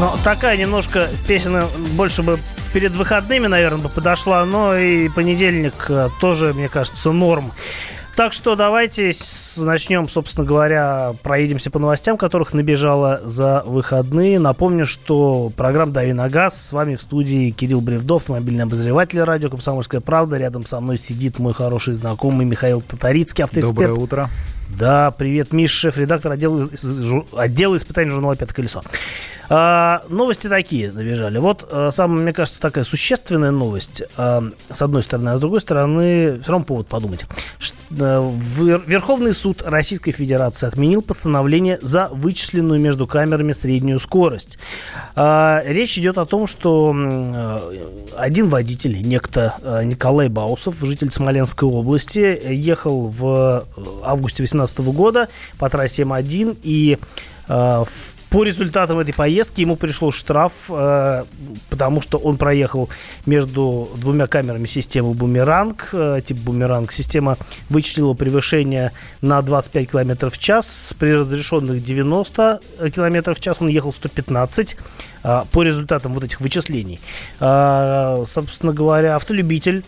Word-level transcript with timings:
Ну, 0.00 0.10
такая 0.24 0.56
немножко 0.56 1.08
песня 1.28 1.64
больше 1.94 2.22
бы 2.22 2.38
перед 2.72 2.92
выходными, 2.92 3.48
наверное, 3.48 3.82
бы 3.82 3.90
подошла, 3.90 4.46
но 4.46 4.74
и 4.74 5.10
понедельник 5.10 5.74
э, 5.90 6.08
тоже, 6.22 6.54
мне 6.54 6.70
кажется, 6.70 7.12
норм. 7.12 7.52
Так 8.16 8.32
что 8.32 8.56
давайте 8.56 9.12
начнем, 9.58 10.08
собственно 10.08 10.46
говоря, 10.46 11.14
проедемся 11.22 11.70
по 11.70 11.78
новостям, 11.78 12.16
которых 12.16 12.54
набежало 12.54 13.20
за 13.24 13.62
выходные. 13.66 14.38
Напомню, 14.38 14.86
что 14.86 15.52
программа 15.54 15.92
«Дави 15.92 16.14
на 16.14 16.30
газ». 16.30 16.68
С 16.68 16.72
вами 16.72 16.94
в 16.94 17.02
студии 17.02 17.50
Кирилл 17.50 17.82
Бревдов, 17.82 18.30
мобильный 18.30 18.64
обозреватель 18.64 19.20
радио 19.22 19.50
«Комсомольская 19.50 20.00
правда». 20.00 20.38
Рядом 20.38 20.64
со 20.64 20.80
мной 20.80 20.96
сидит 20.96 21.38
мой 21.38 21.52
хороший 21.52 21.92
знакомый 21.92 22.46
Михаил 22.46 22.80
Татарицкий, 22.80 23.44
автоэксперт. 23.44 23.90
Доброе 23.90 24.02
утро. 24.02 24.30
Да, 24.78 25.10
привет, 25.10 25.52
Миша, 25.52 25.90
шеф-редактор 25.90 26.32
отдела, 26.32 26.70
отдела 27.36 27.76
испытаний 27.76 28.08
журнала 28.08 28.34
«Пятое 28.34 28.54
колесо». 28.54 28.82
А, 29.52 30.04
новости 30.08 30.46
такие 30.46 30.92
набежали. 30.92 31.38
Вот 31.38 31.68
а, 31.70 31.90
самая, 31.90 32.22
мне 32.22 32.32
кажется, 32.32 32.60
такая 32.60 32.84
существенная 32.84 33.50
новость, 33.50 34.04
а, 34.16 34.44
с 34.70 34.80
одной 34.80 35.02
стороны, 35.02 35.30
а 35.30 35.38
с 35.38 35.40
другой 35.40 35.60
стороны, 35.60 36.38
все 36.40 36.52
равно 36.52 36.64
повод 36.64 36.86
подумать. 36.86 37.26
А, 37.98 38.32
Верховный 38.86 39.34
суд 39.34 39.62
Российской 39.66 40.12
Федерации 40.12 40.68
отменил 40.68 41.02
постановление 41.02 41.80
за 41.82 42.08
вычисленную 42.12 42.78
между 42.78 43.08
камерами 43.08 43.50
среднюю 43.50 43.98
скорость. 43.98 44.58
Речь 45.16 45.98
идет 45.98 46.18
о 46.18 46.26
том, 46.26 46.46
что 46.46 46.94
а, 46.94 47.72
один 48.16 48.48
водитель, 48.48 49.02
некто 49.02 49.56
а, 49.62 49.82
Николай 49.82 50.28
Баусов, 50.28 50.76
житель 50.80 51.10
Смоленской 51.10 51.68
области, 51.68 52.40
ехал 52.46 53.08
в 53.08 53.66
августе 54.04 54.44
2018 54.44 54.78
года 54.78 55.28
по 55.58 55.68
трассе 55.68 56.04
М1 56.04 56.58
и 56.62 56.98
в 57.48 57.86
по 58.30 58.44
результатам 58.44 59.00
этой 59.00 59.12
поездки 59.12 59.60
ему 59.60 59.76
пришел 59.76 60.12
штраф, 60.12 60.52
э, 60.68 61.24
потому 61.68 62.00
что 62.00 62.16
он 62.16 62.36
проехал 62.36 62.88
между 63.26 63.90
двумя 63.96 64.28
камерами 64.28 64.66
системы 64.66 65.14
бумеранг, 65.14 65.90
э, 65.92 66.20
тип 66.24 66.38
бумеранг. 66.38 66.92
Система 66.92 67.36
вычислила 67.68 68.14
превышение 68.14 68.92
на 69.20 69.42
25 69.42 69.90
км 69.90 70.30
в 70.30 70.38
час. 70.38 70.94
При 70.98 71.12
разрешенных 71.12 71.82
90 71.82 72.60
км 72.94 73.34
в 73.34 73.40
час 73.40 73.56
он 73.60 73.68
ехал 73.68 73.92
115 73.92 74.76
э, 75.24 75.42
по 75.50 75.62
результатам 75.62 76.14
вот 76.14 76.22
этих 76.22 76.40
вычислений. 76.40 77.00
Э, 77.40 78.22
собственно 78.26 78.72
говоря, 78.72 79.16
автолюбитель 79.16 79.84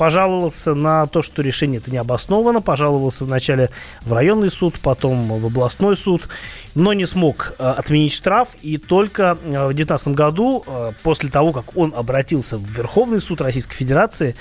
пожаловался 0.00 0.74
на 0.74 1.04
то, 1.04 1.20
что 1.20 1.42
решение 1.42 1.78
это 1.78 1.90
не 1.90 1.98
обосновано, 1.98 2.62
пожаловался 2.62 3.26
вначале 3.26 3.68
в 4.00 4.14
районный 4.14 4.50
суд, 4.50 4.80
потом 4.80 5.38
в 5.38 5.44
областной 5.44 5.94
суд, 5.94 6.26
но 6.74 6.94
не 6.94 7.04
смог 7.04 7.52
э, 7.58 7.62
отменить 7.62 8.14
штраф, 8.14 8.48
и 8.62 8.78
только 8.78 9.36
э, 9.42 9.66
в 9.66 9.74
2019 9.74 10.08
году, 10.08 10.64
э, 10.66 10.92
после 11.02 11.28
того, 11.28 11.52
как 11.52 11.76
он 11.76 11.92
обратился 11.94 12.56
в 12.56 12.64
Верховный 12.64 13.20
суд 13.20 13.42
Российской 13.42 13.74
Федерации, 13.74 14.34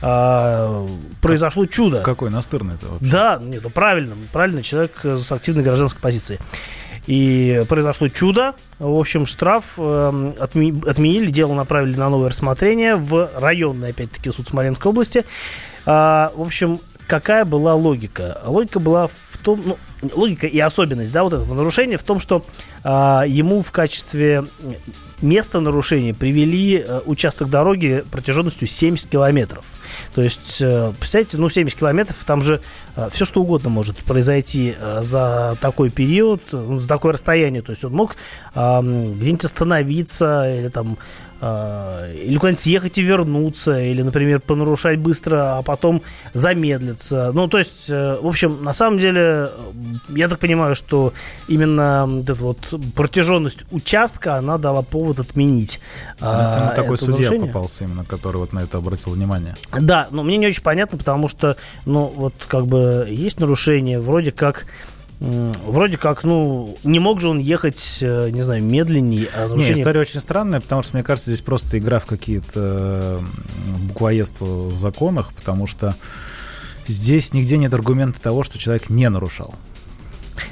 произошло 0.00 1.66
чудо. 1.66 2.02
Какой 2.02 2.30
настырный 2.30 2.76
это 2.76 2.86
вообще? 2.86 3.10
Да, 3.10 3.40
нет, 3.42 3.62
ну 3.64 3.70
правильно, 3.70 4.14
правильно, 4.32 4.62
человек 4.62 5.00
с 5.02 5.32
активной 5.32 5.64
гражданской 5.64 6.00
позицией. 6.00 6.38
И 7.08 7.64
произошло 7.70 8.08
чудо. 8.08 8.54
В 8.78 9.00
общем, 9.00 9.24
штраф 9.24 9.78
э, 9.78 10.32
отменили, 10.38 11.30
дело 11.30 11.54
направили 11.54 11.96
на 11.96 12.10
новое 12.10 12.28
рассмотрение 12.28 12.96
в 12.96 13.30
районный, 13.34 13.90
опять-таки, 13.90 14.30
суд 14.30 14.46
Смоленской 14.46 14.90
области. 14.90 15.24
А, 15.86 16.30
в 16.36 16.42
общем, 16.42 16.80
какая 17.08 17.44
была 17.44 17.74
логика? 17.74 18.40
Логика 18.44 18.78
была 18.78 19.08
в 19.08 19.38
том, 19.42 19.62
ну, 19.64 19.78
логика 20.14 20.46
и 20.46 20.60
особенность, 20.60 21.12
да, 21.12 21.24
вот 21.24 21.32
этого 21.32 21.54
нарушения 21.54 21.96
в 21.96 22.02
том, 22.04 22.20
что 22.20 22.44
а, 22.84 23.24
ему 23.26 23.62
в 23.62 23.72
качестве 23.72 24.44
места 25.20 25.58
нарушения 25.60 26.14
привели 26.14 26.78
а, 26.78 27.02
участок 27.06 27.50
дороги 27.50 28.04
протяженностью 28.10 28.68
70 28.68 29.08
километров. 29.08 29.64
То 30.14 30.22
есть, 30.22 30.60
э, 30.60 30.92
представьте, 30.98 31.38
ну, 31.38 31.48
70 31.48 31.78
километров, 31.78 32.16
там 32.24 32.42
же 32.42 32.60
э, 32.96 33.08
все 33.12 33.24
что 33.24 33.40
угодно 33.40 33.70
может 33.70 33.98
произойти 33.98 34.74
э, 34.78 35.00
за 35.02 35.56
такой 35.60 35.90
период, 35.90 36.42
за 36.50 36.88
такое 36.88 37.12
расстояние. 37.14 37.62
То 37.62 37.72
есть 37.72 37.84
он 37.84 37.92
мог 37.92 38.16
где-нибудь 38.54 39.44
остановиться 39.44 40.52
или 40.52 40.68
там 40.68 40.98
или 41.40 42.36
куда-нибудь 42.36 42.60
съехать 42.60 42.98
и 42.98 43.02
вернуться, 43.02 43.80
или, 43.80 44.02
например, 44.02 44.40
понарушать 44.40 44.98
быстро, 44.98 45.58
а 45.58 45.62
потом 45.62 46.02
замедлиться. 46.34 47.30
Ну, 47.32 47.46
то 47.48 47.58
есть, 47.58 47.88
в 47.88 48.26
общем, 48.26 48.62
на 48.62 48.72
самом 48.72 48.98
деле, 48.98 49.50
я 50.08 50.28
так 50.28 50.38
понимаю, 50.38 50.74
что 50.74 51.12
именно 51.46 52.06
вот 52.06 52.30
эта 52.30 52.42
вот 52.42 52.58
протяженность 52.94 53.60
участка, 53.70 54.36
она 54.36 54.58
дала 54.58 54.82
повод 54.82 55.20
отменить. 55.20 55.80
Ну, 56.20 56.26
а, 56.28 56.72
такой 56.74 56.98
судья 56.98 57.12
нарушение. 57.12 57.46
попался 57.46 57.84
именно, 57.84 58.04
который 58.04 58.38
вот 58.38 58.52
на 58.52 58.60
это 58.60 58.78
обратил 58.78 59.12
внимание. 59.12 59.54
Да, 59.78 60.08
но 60.10 60.22
мне 60.22 60.36
не 60.36 60.46
очень 60.46 60.62
понятно, 60.62 60.98
потому 60.98 61.28
что, 61.28 61.56
ну, 61.86 62.12
вот 62.16 62.34
как 62.48 62.66
бы 62.66 63.06
есть 63.10 63.40
нарушение, 63.40 64.00
вроде 64.00 64.32
как 64.32 64.66
вроде 65.20 65.98
как, 65.98 66.24
ну, 66.24 66.76
не 66.84 66.98
мог 66.98 67.20
же 67.20 67.28
он 67.28 67.38
ехать, 67.38 67.98
э, 68.00 68.30
не 68.30 68.42
знаю, 68.42 68.62
медленнее. 68.62 69.28
А 69.34 69.48
нарушение... 69.48 69.74
Не, 69.74 69.80
история 69.80 70.00
очень 70.00 70.20
странная, 70.20 70.60
потому 70.60 70.82
что, 70.82 70.94
мне 70.94 71.02
кажется, 71.02 71.30
здесь 71.30 71.42
просто 71.42 71.78
игра 71.78 71.98
в 71.98 72.06
какие-то 72.06 73.20
буквоедства 73.88 74.44
в 74.44 74.76
законах, 74.76 75.32
потому 75.34 75.66
что 75.66 75.96
здесь 76.86 77.32
нигде 77.32 77.58
нет 77.58 77.74
аргумента 77.74 78.20
того, 78.20 78.42
что 78.42 78.58
человек 78.58 78.90
не 78.90 79.08
нарушал. 79.08 79.54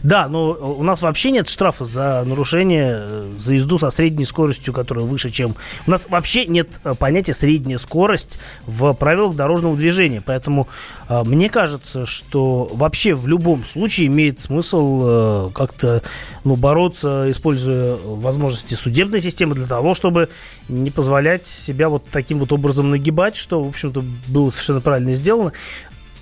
Да, 0.03 0.29
но 0.29 0.51
у 0.51 0.83
нас 0.83 1.03
вообще 1.03 1.31
нет 1.31 1.49
штрафа 1.49 1.85
за 1.85 2.25
нарушение, 2.25 2.97
э, 3.01 3.33
за 3.39 3.55
езду 3.55 3.79
со 3.79 3.91
средней 3.91 4.25
скоростью, 4.25 4.73
которая 4.73 5.05
выше, 5.05 5.31
чем... 5.31 5.55
У 5.87 5.91
нас 5.91 6.07
вообще 6.09 6.47
нет 6.47 6.69
э, 6.85 6.95
понятия 6.95 7.35
средняя 7.35 7.79
скорость 7.79 8.39
в 8.67 8.93
правилах 8.95 9.37
дорожного 9.37 9.77
движения. 9.77 10.23
Поэтому 10.25 10.69
э, 11.09 11.23
мне 11.25 11.49
кажется, 11.51 12.07
что 12.07 12.71
вообще 12.73 13.15
в 13.15 13.27
любом 13.27 13.65
случае 13.65 14.09
имеет 14.09 14.41
смысл 14.41 15.51
как-то 15.51 16.03
ну, 16.45 16.57
бороться, 16.57 17.31
используя 17.31 17.97
возможности 17.97 18.75
судебной 18.75 19.21
системы 19.21 19.55
для 19.55 19.67
того, 19.67 19.95
чтобы 19.95 20.29
не 20.69 20.91
позволять 20.91 21.45
себя 21.45 21.89
вот 21.89 22.05
таким 22.11 22.39
вот 22.39 22.53
образом 22.53 22.91
нагибать, 22.91 23.37
что, 23.37 23.63
в 23.63 23.69
общем-то, 23.69 24.05
было 24.29 24.51
совершенно 24.51 24.81
правильно 24.81 25.13
сделано. 25.13 25.53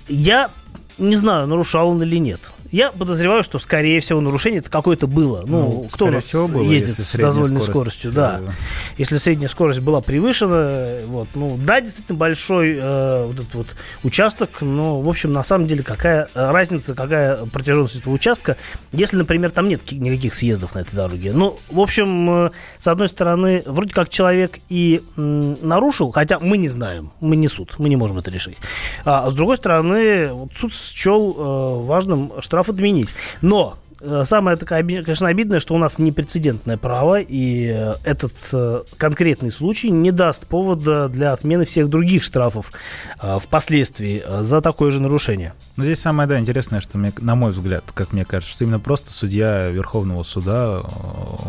Я 0.07 0.49
не 0.97 1.15
знаю, 1.15 1.47
нарушал 1.47 1.89
он 1.89 2.01
или 2.03 2.17
нет. 2.17 2.39
Я 2.75 2.91
подозреваю, 2.91 3.41
что, 3.41 3.57
скорее 3.59 4.01
всего, 4.01 4.19
нарушение 4.19 4.59
это 4.59 4.69
какое-то 4.69 5.07
было. 5.07 5.45
Ну, 5.47 5.61
ну 5.61 5.87
кто 5.89 6.07
у 6.07 6.11
нас 6.11 6.29
было, 6.33 6.61
ездит 6.61 6.97
с 6.97 7.15
дозволенной 7.15 7.61
скорость, 7.61 7.69
скоростью? 7.69 8.11
Да. 8.11 8.41
да. 8.45 8.53
Если 8.97 9.15
средняя 9.15 9.47
скорость 9.47 9.79
была 9.79 10.01
превышена, 10.01 10.97
вот, 11.07 11.29
ну, 11.35 11.57
да, 11.57 11.79
действительно 11.79 12.17
большой 12.17 12.75
э, 12.77 13.25
вот 13.27 13.35
этот 13.35 13.53
вот 13.53 13.67
участок, 14.03 14.59
но, 14.59 14.99
в 14.99 15.07
общем, 15.07 15.31
на 15.31 15.41
самом 15.45 15.67
деле, 15.67 15.83
какая 15.83 16.27
разница, 16.33 16.95
какая 16.95 17.45
протяженность 17.45 17.95
этого 17.95 18.11
участка, 18.11 18.57
если, 18.91 19.15
например, 19.15 19.51
там 19.51 19.69
нет 19.69 19.89
никаких 19.93 20.33
съездов 20.33 20.75
на 20.75 20.79
этой 20.79 20.97
дороге. 20.97 21.31
Ну, 21.31 21.57
в 21.69 21.79
общем, 21.79 22.47
э, 22.47 22.51
с 22.77 22.89
одной 22.89 23.07
стороны, 23.07 23.63
вроде 23.67 23.93
как 23.93 24.09
человек 24.09 24.59
и 24.67 25.01
м, 25.15 25.57
нарушил, 25.65 26.11
хотя 26.11 26.39
мы 26.39 26.57
не 26.57 26.67
знаем, 26.67 27.13
мы 27.21 27.37
не 27.37 27.47
суд, 27.47 27.75
мы 27.77 27.87
не 27.87 27.95
можем 27.95 28.17
это 28.17 28.31
решить. 28.31 28.57
А, 29.05 29.29
с 29.29 29.33
другой 29.33 29.55
стороны, 29.55 30.33
вот 30.33 30.53
суд 30.53 30.73
счел 30.73 31.33
э, 31.37 31.85
важным 31.85 32.33
штраф 32.41 32.64
штраф 32.65 32.69
отменить. 32.69 33.09
Но 33.41 33.77
э, 33.99 34.23
Самое, 34.25 34.57
такое, 34.57 34.83
конечно, 34.83 35.27
обидное, 35.27 35.59
что 35.59 35.75
у 35.75 35.77
нас 35.77 35.99
непрецедентное 35.99 36.77
право, 36.77 37.19
и 37.19 37.67
э, 37.67 37.95
этот 38.03 38.33
э, 38.53 38.83
конкретный 38.97 39.51
случай 39.51 39.89
не 39.89 40.11
даст 40.11 40.47
повода 40.47 41.07
для 41.07 41.33
отмены 41.33 41.65
всех 41.65 41.89
других 41.89 42.23
штрафов 42.23 42.71
впоследствии 43.17 44.23
за 44.41 44.61
такое 44.61 44.91
же 44.91 45.01
нарушение. 45.01 45.53
Но 45.77 45.83
здесь 45.83 45.99
самое, 45.99 46.27
да, 46.27 46.39
интересное, 46.39 46.81
что, 46.81 46.97
мне, 46.97 47.13
на 47.19 47.35
мой 47.35 47.51
взгляд, 47.51 47.83
как 47.93 48.13
мне 48.13 48.25
кажется, 48.25 48.53
что 48.53 48.63
именно 48.63 48.79
просто 48.79 49.11
судья 49.11 49.69
Верховного 49.69 50.23
суда 50.23 50.81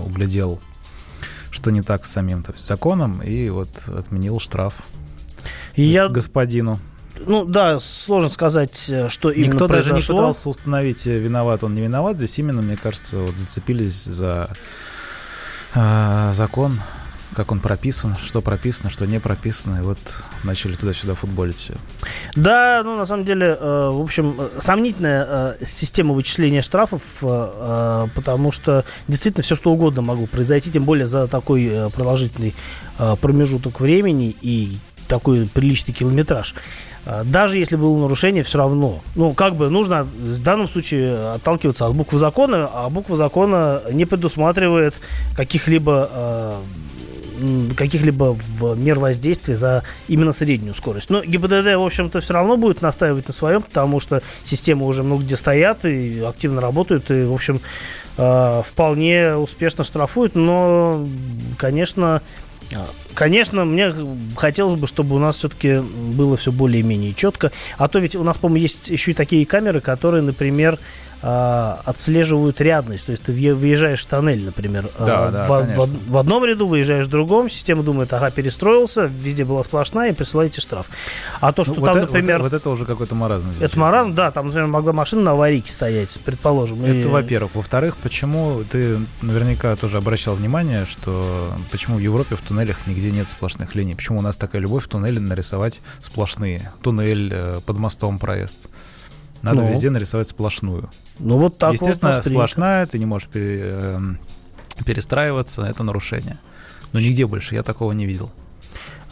углядел, 0.04 0.60
что 1.50 1.70
не 1.70 1.82
так 1.82 2.04
с 2.04 2.10
самим 2.10 2.42
то 2.42 2.52
есть, 2.52 2.66
законом, 2.66 3.22
и 3.22 3.48
вот 3.48 3.68
отменил 3.88 4.38
штраф 4.38 4.74
и 5.74 5.82
я... 5.82 6.08
господину. 6.08 6.80
Ну 7.24 7.44
да, 7.44 7.80
сложно 7.80 8.30
сказать, 8.30 8.88
э, 8.90 9.08
что 9.08 9.30
именно 9.30 9.52
Никто 9.52 9.68
произошло. 9.68 9.94
даже 9.94 10.12
не 10.12 10.18
пытался 10.18 10.48
установить, 10.48 11.06
э, 11.06 11.18
виноват 11.18 11.64
он, 11.64 11.74
не 11.74 11.82
виноват. 11.82 12.16
Здесь 12.16 12.38
именно, 12.38 12.62
мне 12.62 12.76
кажется, 12.76 13.18
вот 13.18 13.36
зацепились 13.36 14.04
за 14.04 14.50
э, 15.74 16.30
закон, 16.32 16.78
как 17.36 17.52
он 17.52 17.60
прописан, 17.60 18.16
что 18.16 18.40
прописано, 18.40 18.88
что 18.88 19.04
не 19.06 19.20
прописано, 19.20 19.78
и 19.78 19.82
вот 19.82 19.98
начали 20.42 20.74
туда-сюда 20.74 21.14
футболить 21.14 21.56
все. 21.56 21.74
Да, 22.34 22.80
ну 22.82 22.96
на 22.96 23.04
самом 23.04 23.26
деле, 23.26 23.56
э, 23.60 23.90
в 23.92 24.00
общем, 24.00 24.40
сомнительная 24.58 25.26
э, 25.60 25.64
система 25.64 26.14
вычисления 26.14 26.62
штрафов, 26.62 27.02
э, 27.20 28.06
потому 28.14 28.52
что 28.52 28.84
действительно 29.06 29.42
все 29.42 29.54
что 29.54 29.70
угодно 29.70 30.00
могло 30.00 30.26
произойти, 30.26 30.70
тем 30.70 30.84
более 30.84 31.06
за 31.06 31.26
такой 31.28 31.90
продолжительный 31.94 32.54
промежуток 33.20 33.80
времени, 33.80 34.34
и 34.40 34.78
такой 35.06 35.46
приличный 35.46 35.94
километраж. 35.94 36.54
А, 37.04 37.24
даже 37.24 37.58
если 37.58 37.76
было 37.76 37.96
нарушение, 37.98 38.42
все 38.42 38.58
равно. 38.58 39.00
Ну, 39.14 39.32
как 39.34 39.56
бы 39.56 39.70
нужно 39.70 40.04
в 40.04 40.42
данном 40.42 40.68
случае 40.68 41.34
отталкиваться 41.34 41.86
от 41.86 41.94
буквы 41.94 42.18
закона, 42.18 42.68
а 42.72 42.88
буква 42.90 43.16
закона 43.16 43.82
не 43.90 44.04
предусматривает 44.04 44.94
каких-либо 45.36 46.08
а, 46.10 46.62
каких-либо 47.76 48.36
мер 48.76 48.98
воздействия 48.98 49.56
за 49.56 49.82
именно 50.08 50.32
среднюю 50.32 50.74
скорость. 50.74 51.10
Но 51.10 51.22
ГИБДД, 51.22 51.76
в 51.76 51.84
общем-то, 51.84 52.20
все 52.20 52.34
равно 52.34 52.56
будет 52.56 52.82
настаивать 52.82 53.28
на 53.28 53.34
своем, 53.34 53.62
потому 53.62 54.00
что 54.00 54.22
системы 54.42 54.86
уже 54.86 55.02
много 55.02 55.22
где 55.22 55.36
стоят 55.36 55.84
и 55.84 56.20
активно 56.20 56.60
работают, 56.60 57.10
и, 57.10 57.24
в 57.24 57.32
общем, 57.32 57.60
э, 58.16 58.62
вполне 58.64 59.34
успешно 59.34 59.84
штрафуют, 59.84 60.34
но, 60.34 61.06
конечно, 61.58 62.22
Конечно, 63.14 63.64
мне 63.64 63.92
хотелось 64.36 64.78
бы, 64.80 64.86
чтобы 64.86 65.16
у 65.16 65.18
нас 65.18 65.36
все-таки 65.38 65.80
было 65.80 66.36
все 66.36 66.52
более-менее 66.52 67.14
четко. 67.14 67.50
А 67.78 67.88
то 67.88 67.98
ведь 67.98 68.14
у 68.14 68.22
нас, 68.22 68.38
по-моему, 68.38 68.62
есть 68.62 68.90
еще 68.90 69.12
и 69.12 69.14
такие 69.14 69.46
камеры, 69.46 69.80
которые, 69.80 70.22
например, 70.22 70.78
а, 71.28 71.80
отслеживают 71.84 72.60
рядность. 72.60 73.06
То 73.06 73.10
есть 73.10 73.24
ты 73.24 73.32
въезжаешь 73.32 74.00
в 74.04 74.06
тоннель, 74.06 74.44
например, 74.44 74.88
да, 74.96 75.26
а, 75.26 75.30
да, 75.32 75.46
в, 75.48 75.74
в, 75.74 76.10
в 76.12 76.18
одном 76.18 76.44
ряду, 76.44 76.68
выезжаешь 76.68 77.06
в 77.06 77.10
другом, 77.10 77.50
система 77.50 77.82
думает, 77.82 78.12
ага, 78.12 78.30
перестроился, 78.30 79.06
везде 79.06 79.44
была 79.44 79.64
сплошная, 79.64 80.12
и 80.12 80.14
присылаете 80.14 80.60
штраф. 80.60 80.86
А 81.40 81.52
то, 81.52 81.64
ну, 81.66 81.72
что 81.72 81.80
ну, 81.80 81.86
там, 81.86 81.94
вот 81.94 82.02
например... 82.02 82.36
Это, 82.36 82.44
вот 82.44 82.52
это 82.52 82.70
уже 82.70 82.86
какой-то 82.86 83.16
маразм. 83.16 83.50
Это 83.50 83.66
честно. 83.66 83.80
маразм, 83.80 84.14
да, 84.14 84.30
там, 84.30 84.46
например, 84.46 84.68
могла 84.68 84.92
машина 84.92 85.22
на 85.22 85.30
аварийке 85.32 85.72
стоять, 85.72 86.16
предположим. 86.24 86.84
Это, 86.84 86.94
и... 86.94 87.04
во-первых. 87.06 87.56
Во-вторых, 87.56 87.96
почему 87.96 88.62
ты 88.70 89.00
наверняка 89.20 89.74
тоже 89.74 89.98
обращал 89.98 90.36
внимание, 90.36 90.86
что 90.86 91.52
почему 91.72 91.96
в 91.96 92.00
Европе 92.00 92.36
в 92.36 92.40
туннелях 92.40 92.86
нигде 92.86 93.10
нет 93.10 93.28
сплошных 93.28 93.74
линий? 93.74 93.96
Почему 93.96 94.20
у 94.20 94.22
нас 94.22 94.36
такая 94.36 94.62
любовь 94.62 94.84
в 94.84 94.88
туннеле 94.88 95.18
нарисовать 95.18 95.80
сплошные? 96.00 96.70
Туннель, 96.82 97.30
э, 97.32 97.60
под 97.66 97.78
мостом 97.78 98.20
проезд. 98.20 98.68
Надо 99.42 99.62
ну. 99.62 99.70
везде 99.70 99.90
нарисовать 99.90 100.28
сплошную. 100.28 100.90
Ну 101.18 101.38
вот 101.38 101.58
так 101.58 101.72
Естественно, 101.72 102.14
вот 102.14 102.24
сплошная, 102.24 102.86
ты 102.86 102.98
не 102.98 103.06
можешь 103.06 103.28
пере, 103.28 103.60
э, 103.62 103.98
перестраиваться, 104.84 105.62
это 105.62 105.82
нарушение. 105.82 106.38
Но 106.92 107.00
нигде 107.00 107.26
больше 107.26 107.54
я 107.54 107.62
такого 107.62 107.92
не 107.92 108.06
видел. 108.06 108.30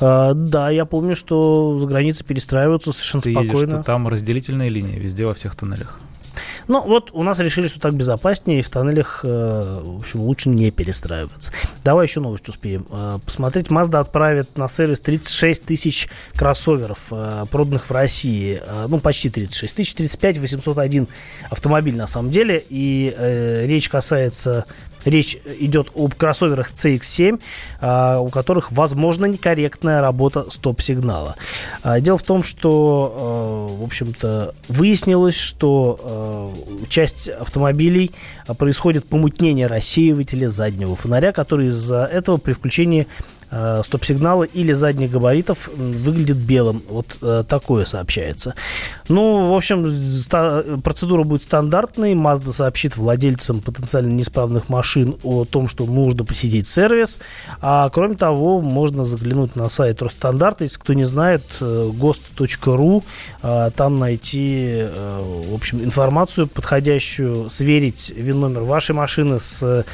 А, 0.00 0.34
да, 0.34 0.70
я 0.70 0.84
помню, 0.84 1.14
что 1.14 1.78
за 1.78 1.86
границей 1.86 2.26
перестраиваются 2.26 2.92
совершенно 2.92 3.22
ты 3.22 3.32
спокойно. 3.32 3.52
Едешь, 3.52 3.68
что 3.70 3.82
там 3.82 4.08
разделительные 4.08 4.68
линии 4.68 4.98
везде 4.98 5.26
во 5.26 5.34
всех 5.34 5.54
туннелях. 5.54 6.00
Ну, 6.68 6.82
вот 6.82 7.10
у 7.12 7.22
нас 7.22 7.38
решили, 7.38 7.66
что 7.66 7.80
так 7.80 7.94
безопаснее, 7.94 8.60
и 8.60 8.62
в 8.62 8.70
тоннелях, 8.70 9.20
э, 9.24 9.80
в 9.84 9.98
общем, 9.98 10.20
лучше 10.20 10.48
не 10.48 10.70
перестраиваться. 10.70 11.52
Давай 11.82 12.06
еще 12.06 12.20
новость 12.20 12.48
успеем. 12.48 12.86
Э, 12.90 13.18
посмотреть, 13.24 13.66
Mazda 13.68 14.00
отправит 14.00 14.56
на 14.56 14.68
сервис 14.68 15.00
36 15.00 15.64
тысяч 15.64 16.08
кроссоверов, 16.34 16.98
э, 17.10 17.44
проданных 17.50 17.86
в 17.86 17.90
России. 17.90 18.60
Ну, 18.88 18.98
почти 19.00 19.30
36 19.30 19.74
тысяч, 19.74 19.94
35 19.94 20.38
801 20.38 21.08
автомобиль 21.50 21.96
на 21.96 22.06
самом 22.06 22.30
деле. 22.30 22.64
И 22.68 23.14
речь 23.66 23.88
касается 23.88 24.64
Речь 25.04 25.36
идет 25.58 25.88
об 25.94 26.14
кроссоверах 26.14 26.72
CX-7, 26.72 27.40
а, 27.80 28.20
у 28.20 28.28
которых 28.28 28.72
возможно 28.72 29.26
некорректная 29.26 30.00
работа 30.00 30.46
стоп-сигнала. 30.50 31.36
А, 31.82 32.00
дело 32.00 32.18
в 32.18 32.22
том, 32.22 32.42
что, 32.42 33.14
а, 33.16 33.80
в 33.80 33.84
общем-то, 33.84 34.54
выяснилось, 34.68 35.36
что 35.36 36.52
часть 36.88 37.28
автомобилей 37.28 38.12
происходит 38.58 39.06
помутнение 39.06 39.66
рассеивателя 39.66 40.48
заднего 40.48 40.96
фонаря, 40.96 41.32
который 41.32 41.68
из-за 41.68 42.04
этого 42.04 42.36
при 42.38 42.52
включении 42.52 43.06
э, 43.54 43.82
стоп-сигнала 43.84 44.42
или 44.44 44.72
задних 44.72 45.10
габаритов 45.10 45.68
выглядит 45.76 46.36
белым. 46.36 46.82
Вот 46.88 47.18
э, 47.22 47.44
такое 47.48 47.84
сообщается. 47.84 48.54
Ну, 49.08 49.52
в 49.52 49.56
общем, 49.56 50.80
процедура 50.82 51.22
будет 51.22 51.44
стандартной. 51.44 52.14
Mazda 52.14 52.52
сообщит 52.52 52.96
владельцам 52.96 53.60
потенциально 53.60 54.10
неисправных 54.10 54.68
машин 54.68 55.16
о 55.22 55.44
том, 55.44 55.68
что 55.68 55.86
нужно 55.86 56.24
посетить 56.24 56.66
сервис. 56.66 57.20
А 57.60 57.88
кроме 57.90 58.16
того, 58.16 58.60
можно 58.60 59.04
заглянуть 59.04 59.54
на 59.56 59.68
сайт 59.68 60.02
Росстандарта. 60.02 60.64
Если 60.64 60.78
кто 60.80 60.92
не 60.94 61.04
знает, 61.04 61.42
э, 61.60 61.90
gost.ru. 61.92 63.04
Э, 63.42 63.70
там 63.74 63.98
найти, 63.98 64.84
в 64.94 65.54
общем, 65.54 65.82
информацию 65.82 66.48
подходящую, 66.48 67.48
сверить 67.50 68.12
ВИН-номер 68.16 68.62
вашей 68.62 68.94
машины 68.94 69.38
с 69.38 69.84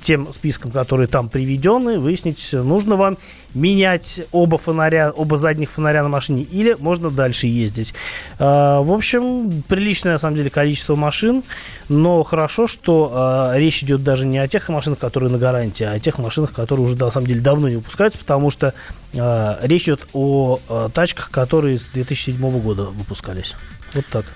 тем 0.00 0.32
списком, 0.32 0.70
которые 0.70 1.06
там 1.06 1.28
приведены, 1.28 1.98
выяснить, 1.98 2.52
нужно 2.52 2.96
вам 2.96 3.18
менять 3.54 4.22
оба 4.32 4.58
фонаря, 4.58 5.10
оба 5.10 5.36
задних 5.36 5.70
фонаря 5.70 6.02
на 6.02 6.08
машине, 6.08 6.42
или 6.42 6.76
можно 6.78 7.10
дальше 7.10 7.46
ездить. 7.46 7.94
А, 8.38 8.80
в 8.82 8.92
общем, 8.92 9.62
приличное, 9.68 10.14
на 10.14 10.18
самом 10.18 10.36
деле, 10.36 10.50
количество 10.50 10.94
машин, 10.94 11.42
но 11.88 12.22
хорошо, 12.22 12.66
что 12.66 13.10
а, 13.12 13.54
речь 13.56 13.82
идет 13.82 14.02
даже 14.02 14.26
не 14.26 14.38
о 14.38 14.48
тех 14.48 14.68
машинах, 14.68 14.98
которые 14.98 15.30
на 15.30 15.38
гарантии, 15.38 15.84
а 15.84 15.92
о 15.92 16.00
тех 16.00 16.18
машинах, 16.18 16.52
которые 16.52 16.86
уже, 16.86 16.96
на 16.96 17.10
самом 17.10 17.26
деле, 17.26 17.40
давно 17.40 17.68
не 17.68 17.76
выпускаются, 17.76 18.18
потому 18.18 18.50
что 18.50 18.74
а, 19.16 19.58
речь 19.62 19.84
идет 19.84 20.06
о 20.12 20.58
тачках, 20.92 21.30
которые 21.30 21.78
с 21.78 21.88
2007 21.90 22.60
года 22.60 22.84
выпускались. 22.84 23.54
Вот 23.94 24.04
так. 24.06 24.26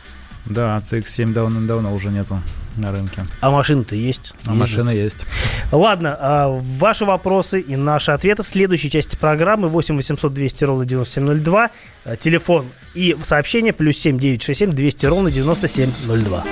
Да, 0.47 0.79
CX-7 0.79 1.33
давно-давно 1.33 1.95
уже 1.95 2.09
нету 2.09 2.41
на 2.77 2.91
рынке. 2.91 3.23
А 3.41 3.51
машины-то 3.51 3.95
есть? 3.95 4.35
А 4.47 4.55
машина 4.55 4.91
есть. 4.91 5.27
Ладно, 5.71 6.17
а, 6.19 6.49
ваши 6.49 7.05
вопросы 7.05 7.61
и 7.61 7.77
наши 7.77 8.13
ответы 8.13 8.43
в 8.43 8.49
следующей 8.49 8.91
части 8.91 9.17
программы 9.17 9.69
8 9.69 9.97
800 9.97 10.33
200 10.33 10.65
ровно 10.65 10.85
9702. 10.85 11.71
А, 12.05 12.17
телефон 12.17 12.67
и 12.95 13.17
сообщение 13.23 13.73
плюс 13.73 13.99
7 13.99 14.19
967 14.19 14.73
200 14.73 15.07
ровно 15.07 15.31
9702. 15.31 16.45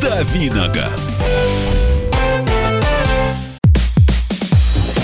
Давиногаз. 0.00 1.24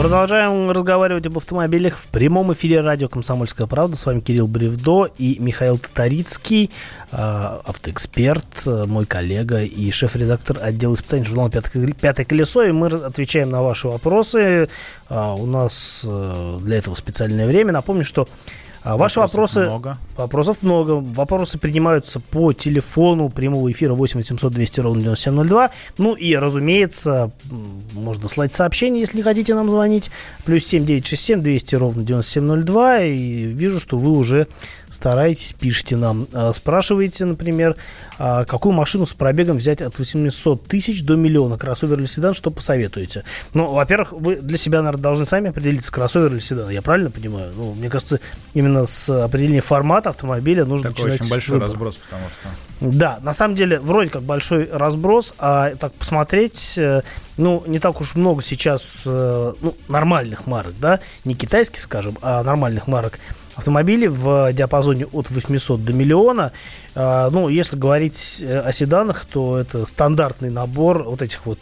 Продолжаем 0.00 0.70
разговаривать 0.70 1.26
об 1.26 1.36
автомобилях 1.36 1.98
в 1.98 2.06
прямом 2.06 2.54
эфире 2.54 2.80
радио 2.80 3.06
«Комсомольская 3.06 3.66
правда». 3.66 3.98
С 3.98 4.06
вами 4.06 4.20
Кирилл 4.20 4.46
Бревдо 4.48 5.10
и 5.18 5.36
Михаил 5.38 5.76
Татарицкий, 5.76 6.70
а, 7.12 7.60
автоэксперт, 7.66 8.46
а, 8.64 8.86
мой 8.86 9.04
коллега 9.04 9.60
и 9.60 9.90
шеф-редактор 9.90 10.56
отдела 10.62 10.94
испытаний 10.94 11.26
журнала 11.26 11.50
«Пятое 11.50 12.24
колесо». 12.24 12.62
И 12.62 12.72
мы 12.72 12.86
отвечаем 12.86 13.50
на 13.50 13.62
ваши 13.62 13.88
вопросы. 13.88 14.70
А, 15.10 15.34
у 15.34 15.44
нас 15.44 16.08
для 16.60 16.78
этого 16.78 16.94
специальное 16.94 17.46
время. 17.46 17.70
Напомню, 17.70 18.06
что 18.06 18.26
а 18.82 18.96
ваши 18.96 19.20
вопросов 19.20 19.56
вопросы... 19.56 19.60
Много. 19.60 19.98
Вопросов 20.16 20.56
много. 20.62 20.90
Вопросы 20.92 21.58
принимаются 21.58 22.20
по 22.20 22.52
телефону 22.52 23.28
прямого 23.28 23.70
эфира 23.70 23.94
8 23.94 24.18
800 24.18 24.52
200 24.52 24.80
ровно 24.80 25.02
9702. 25.02 25.70
Ну 25.98 26.14
и, 26.14 26.34
разумеется, 26.34 27.30
можно 27.92 28.28
слать 28.28 28.54
сообщение, 28.54 29.00
если 29.00 29.22
хотите 29.22 29.54
нам 29.54 29.68
звонить. 29.68 30.10
Плюс 30.44 30.64
7 30.64 30.84
967 30.86 31.42
200 31.42 31.74
ровно 31.74 32.02
9702. 32.02 33.00
И 33.00 33.42
вижу, 33.44 33.80
что 33.80 33.98
вы 33.98 34.12
уже 34.12 34.46
стараетесь, 34.90 35.54
пишите 35.58 35.96
нам. 35.96 36.26
А, 36.32 36.52
спрашиваете, 36.52 37.24
например, 37.24 37.76
а, 38.18 38.44
какую 38.44 38.72
машину 38.72 39.06
с 39.06 39.12
пробегом 39.12 39.58
взять 39.58 39.80
от 39.80 39.98
800 39.98 40.66
тысяч 40.66 41.02
до 41.04 41.16
миллиона, 41.16 41.56
кроссовер 41.56 41.98
или 41.98 42.06
седан, 42.06 42.34
что 42.34 42.50
посоветуете? 42.50 43.24
Ну, 43.54 43.72
во-первых, 43.72 44.12
вы 44.12 44.36
для 44.36 44.58
себя, 44.58 44.82
наверное, 44.82 45.02
должны 45.02 45.26
сами 45.26 45.50
определиться, 45.50 45.92
кроссовер 45.92 46.32
или 46.32 46.40
седан. 46.40 46.70
Я 46.70 46.82
правильно 46.82 47.10
понимаю? 47.10 47.52
Ну, 47.56 47.74
мне 47.74 47.88
кажется, 47.88 48.20
именно 48.54 48.69
именно 48.70 48.86
с 48.86 49.08
определения 49.24 49.60
формата 49.60 50.10
автомобиля 50.10 50.64
нужно 50.64 50.90
Такой 50.90 51.04
начинать 51.06 51.20
очень 51.22 51.30
большой 51.30 51.52
выбора. 51.54 51.68
разброс, 51.68 51.96
потому 51.96 52.22
что... 52.30 52.48
Да, 52.80 53.18
на 53.22 53.34
самом 53.34 53.54
деле, 53.56 53.78
вроде 53.78 54.10
как 54.10 54.22
большой 54.22 54.68
разброс, 54.70 55.34
а 55.38 55.74
так 55.76 55.92
посмотреть, 55.92 56.74
э, 56.78 57.02
ну, 57.36 57.62
не 57.66 57.78
так 57.78 58.00
уж 58.00 58.14
много 58.14 58.42
сейчас 58.42 59.02
э, 59.06 59.52
ну, 59.60 59.76
нормальных 59.88 60.46
марок, 60.46 60.74
да, 60.80 61.00
не 61.24 61.34
китайских, 61.34 61.80
скажем, 61.80 62.16
а 62.22 62.42
нормальных 62.42 62.86
марок 62.86 63.18
автомобилей 63.56 64.08
в 64.08 64.52
диапазоне 64.52 65.04
от 65.06 65.28
800 65.30 65.84
до 65.84 65.92
миллиона. 65.92 66.52
А, 66.94 67.28
Ну, 67.30 67.48
если 67.48 67.76
говорить 67.76 68.40
э, 68.42 68.60
о 68.60 68.72
седанах, 68.72 69.24
то 69.26 69.58
это 69.58 69.84
стандартный 69.84 70.50
набор 70.50 71.02
вот 71.02 71.20
этих 71.20 71.44
вот 71.44 71.58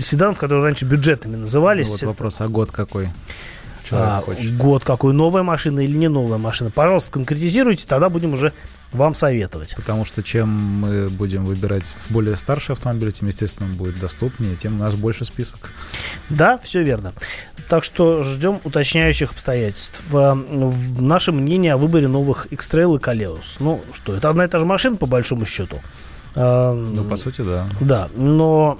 седанов, 0.00 0.38
которые 0.38 0.64
раньше 0.64 0.84
бюджетными 0.86 1.36
Ну, 1.36 1.42
назывались. 1.42 1.88
вот 1.88 1.96
Это- 1.98 2.06
вопрос, 2.06 2.40
а 2.40 2.48
год 2.48 2.70
какой? 2.72 3.08
Человек 3.88 4.08
а, 4.08 4.20
хочет. 4.20 4.56
год 4.56 4.82
какой, 4.84 5.12
новая 5.12 5.42
машина 5.44 5.80
или 5.80 5.96
не 5.96 6.08
новая 6.08 6.38
машина. 6.38 6.70
Пожалуйста, 6.74 7.12
конкретизируйте, 7.12 7.86
тогда 7.86 8.08
будем 8.08 8.32
уже 8.32 8.52
вам 8.92 9.14
советовать. 9.14 9.76
Потому 9.76 10.04
что 10.04 10.22
чем 10.22 10.48
мы 10.48 11.08
будем 11.08 11.44
выбирать 11.44 11.94
более 12.10 12.34
старшие 12.36 12.74
автомобили, 12.74 13.10
тем, 13.12 13.28
естественно, 13.28 13.68
он 13.68 13.76
будет 13.76 14.00
доступнее, 14.00 14.56
тем 14.56 14.74
у 14.80 14.82
нас 14.82 14.94
больше 14.96 15.24
список. 15.24 15.70
Да, 16.30 16.58
все 16.58 16.82
верно. 16.82 17.12
Так 17.68 17.84
что 17.84 18.24
ждем 18.24 18.60
уточняющих 18.64 19.32
обстоятельств. 19.32 20.00
В- 20.10 21.00
Наше 21.00 21.30
мнение 21.32 21.74
о 21.74 21.76
выборе 21.76 22.08
новых 22.08 22.46
X-Trail 22.46 22.96
и 22.96 22.98
Калеус. 23.00 23.56
Ну 23.60 23.82
что, 23.92 24.14
это 24.16 24.30
одна 24.30 24.44
и 24.44 24.48
та 24.48 24.58
же 24.58 24.64
машина, 24.66 24.96
по 24.96 25.06
большому 25.06 25.46
счету. 25.46 25.80
Э, 26.34 26.72
Ну, 26.72 27.04
по 27.04 27.16
сути, 27.16 27.42
да. 27.42 27.66
Да, 27.80 28.08
но, 28.16 28.78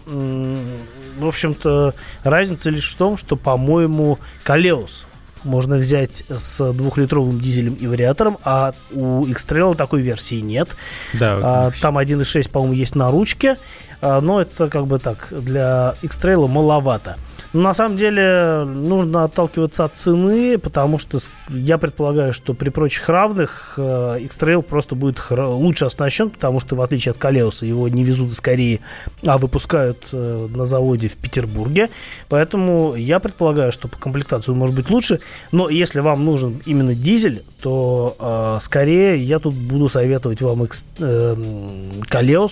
в 1.19 1.27
общем-то, 1.27 1.95
разница 2.25 2.71
лишь 2.71 2.93
в 2.93 2.97
том, 2.97 3.17
что, 3.17 3.37
по-моему, 3.37 4.19
Калеус 4.45 5.07
можно 5.45 5.77
взять 5.77 6.25
с 6.29 6.73
двухлитровым 6.73 7.41
дизелем 7.41 7.75
и 7.75 7.87
вариатором, 7.87 8.39
а 8.45 8.75
у 8.93 9.25
X-Trail 9.27 9.75
такой 9.77 10.03
версии 10.03 10.41
нет. 10.41 10.69
Да, 11.15 11.39
А, 11.43 11.71
там 11.81 11.99
1.6, 11.99 12.51
по-моему, 12.51 12.75
есть 12.75 12.95
на 12.95 13.11
ручке, 13.11 13.57
а, 14.01 14.21
но 14.21 14.41
это 14.41 14.69
как 14.69 14.87
бы 14.87 14.99
так, 14.99 15.29
для 15.31 15.95
X-Trail 16.03 16.47
маловато. 16.49 17.17
Но 17.53 17.63
на 17.63 17.75
самом 17.75 17.97
деле 17.97 18.65
нужно 18.67 19.25
отталкиваться 19.25 19.85
от 19.85 19.97
цены, 19.97 20.59
потому 20.59 20.99
что 20.99 21.19
я 21.49 21.79
предполагаю, 21.79 22.33
что 22.33 22.55
при 22.55 22.71
прочих 22.71 23.09
равных 23.09 23.75
э, 23.77 24.19
X-Trail 24.21 24.63
просто 24.63 24.95
будет 24.95 25.21
лучше 25.31 25.87
оснащен, 25.87 26.31
потому 26.31 26.61
что 26.61 26.77
в 26.77 26.83
отличие 26.83 27.13
от 27.13 27.19
Калеуса 27.19 27.67
его 27.67 27.89
не 27.89 28.05
везут 28.05 28.33
из 28.33 28.41
Кореи, 28.41 28.81
а 29.25 29.39
выпускают 29.39 30.09
э, 30.13 30.49
на 30.55 30.67
заводе 30.67 31.09
в 31.09 31.17
Петербурге. 31.17 31.91
Поэтому 32.29 32.95
я 32.95 33.21
предполагаю, 33.21 33.73
что 33.73 33.89
по 33.89 33.97
комплектации 33.97 34.53
он 34.53 34.59
может 34.59 34.75
быть 34.75 34.91
лучше. 34.91 35.21
Но 35.53 35.69
если 35.69 36.01
вам 36.01 36.25
нужен 36.25 36.63
именно 36.67 36.95
дизель, 36.95 37.43
то 37.61 38.17
э, 38.19 38.59
скорее 38.63 39.23
я 39.23 39.39
тут 39.39 39.55
буду 39.55 39.89
советовать 39.89 40.41
вам 40.41 40.65
X, 40.65 40.87
э, 40.99 41.37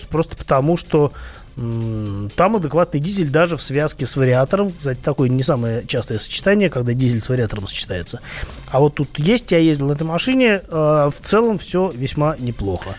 просто 0.09 0.35
потому 0.35 0.77
что 0.77 1.11
там 1.55 2.57
адекватный 2.57 2.99
дизель 2.99 3.29
даже 3.29 3.55
в 3.55 3.61
связке 3.61 4.05
с 4.05 4.17
вариатором. 4.17 4.71
Кстати, 4.71 4.99
такое 5.01 5.29
не 5.29 5.41
самое 5.41 5.85
частое 5.87 6.19
сочетание, 6.19 6.69
когда 6.69 6.93
дизель 6.93 7.21
с 7.21 7.29
вариатором 7.29 7.67
сочетается. 7.67 8.19
А 8.67 8.81
вот 8.81 8.95
тут 8.95 9.17
есть, 9.19 9.51
я 9.51 9.59
ездил 9.59 9.87
на 9.87 9.93
этой 9.93 10.03
машине, 10.03 10.61
э, 10.67 11.09
в 11.13 11.21
целом 11.21 11.57
все 11.57 11.91
весьма 11.95 12.35
неплохо. 12.39 12.89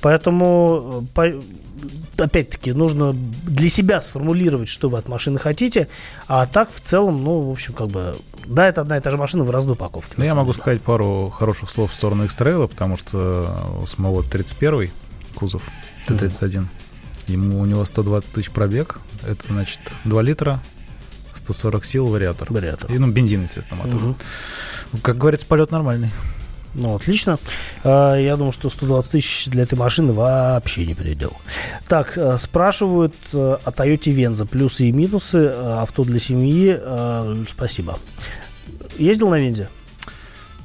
Поэтому, 0.00 1.06
э, 1.14 1.40
опять-таки, 2.16 2.72
нужно 2.72 3.12
для 3.12 3.68
себя 3.68 4.00
сформулировать, 4.00 4.70
что 4.70 4.88
вы 4.88 4.96
от 4.96 5.08
машины 5.08 5.38
хотите, 5.38 5.88
а 6.26 6.46
так 6.46 6.70
в 6.70 6.80
целом, 6.80 7.22
ну, 7.22 7.40
в 7.42 7.50
общем, 7.50 7.74
как 7.74 7.88
бы, 7.88 8.16
да, 8.46 8.66
это 8.66 8.80
одна 8.80 8.96
и 8.96 9.00
та 9.00 9.10
же 9.10 9.18
машина 9.18 9.44
в 9.44 9.50
разной 9.50 9.74
упаковке. 9.74 10.14
Ну, 10.16 10.24
я 10.24 10.34
могу 10.34 10.52
деле. 10.52 10.62
сказать 10.62 10.80
пару 10.80 11.28
хороших 11.36 11.68
слов 11.68 11.90
в 11.90 11.94
сторону 11.94 12.24
X-Trail, 12.24 12.66
потому 12.66 12.96
что 12.96 13.78
у 13.82 13.86
самого 13.86 14.22
31 14.22 14.90
кузов 15.34 15.62
Т-31, 16.06 16.66
ему 17.26 17.60
у 17.60 17.64
него 17.66 17.84
120 17.84 18.32
тысяч 18.32 18.50
пробег, 18.50 19.00
это, 19.26 19.46
значит, 19.48 19.80
2 20.04 20.22
литра, 20.22 20.62
140 21.34 21.84
сил 21.84 22.06
вариатор. 22.06 22.52
Вариатор. 22.52 22.90
И, 22.92 22.98
ну, 22.98 23.10
бензин, 23.10 23.42
естественно, 23.42 23.82
мотор. 23.84 24.00
Мгм. 24.00 24.16
Как 25.02 25.18
говорится, 25.18 25.46
полет 25.46 25.70
нормальный. 25.70 26.10
Ну, 26.74 26.94
отлично. 26.94 27.38
Э, 27.84 28.16
Я 28.20 28.36
думаю, 28.36 28.52
что 28.52 28.68
120 28.68 29.10
тысяч 29.10 29.46
для 29.46 29.62
этой 29.62 29.78
машины 29.78 30.12
вообще 30.12 30.84
не 30.84 30.94
предел. 30.94 31.32
Так, 31.88 32.18
э, 32.18 32.36
спрашивают 32.38 33.14
э, 33.32 33.56
о 33.64 33.70
Toyota 33.70 34.14
Venza. 34.14 34.46
Плюсы 34.46 34.88
и 34.88 34.92
минусы. 34.92 35.46
Авто 35.48 36.04
для 36.04 36.20
семьи. 36.20 36.78
Спасибо. 37.48 37.98
Ездил 38.98 39.30
на 39.30 39.36
Вензе? 39.36 39.68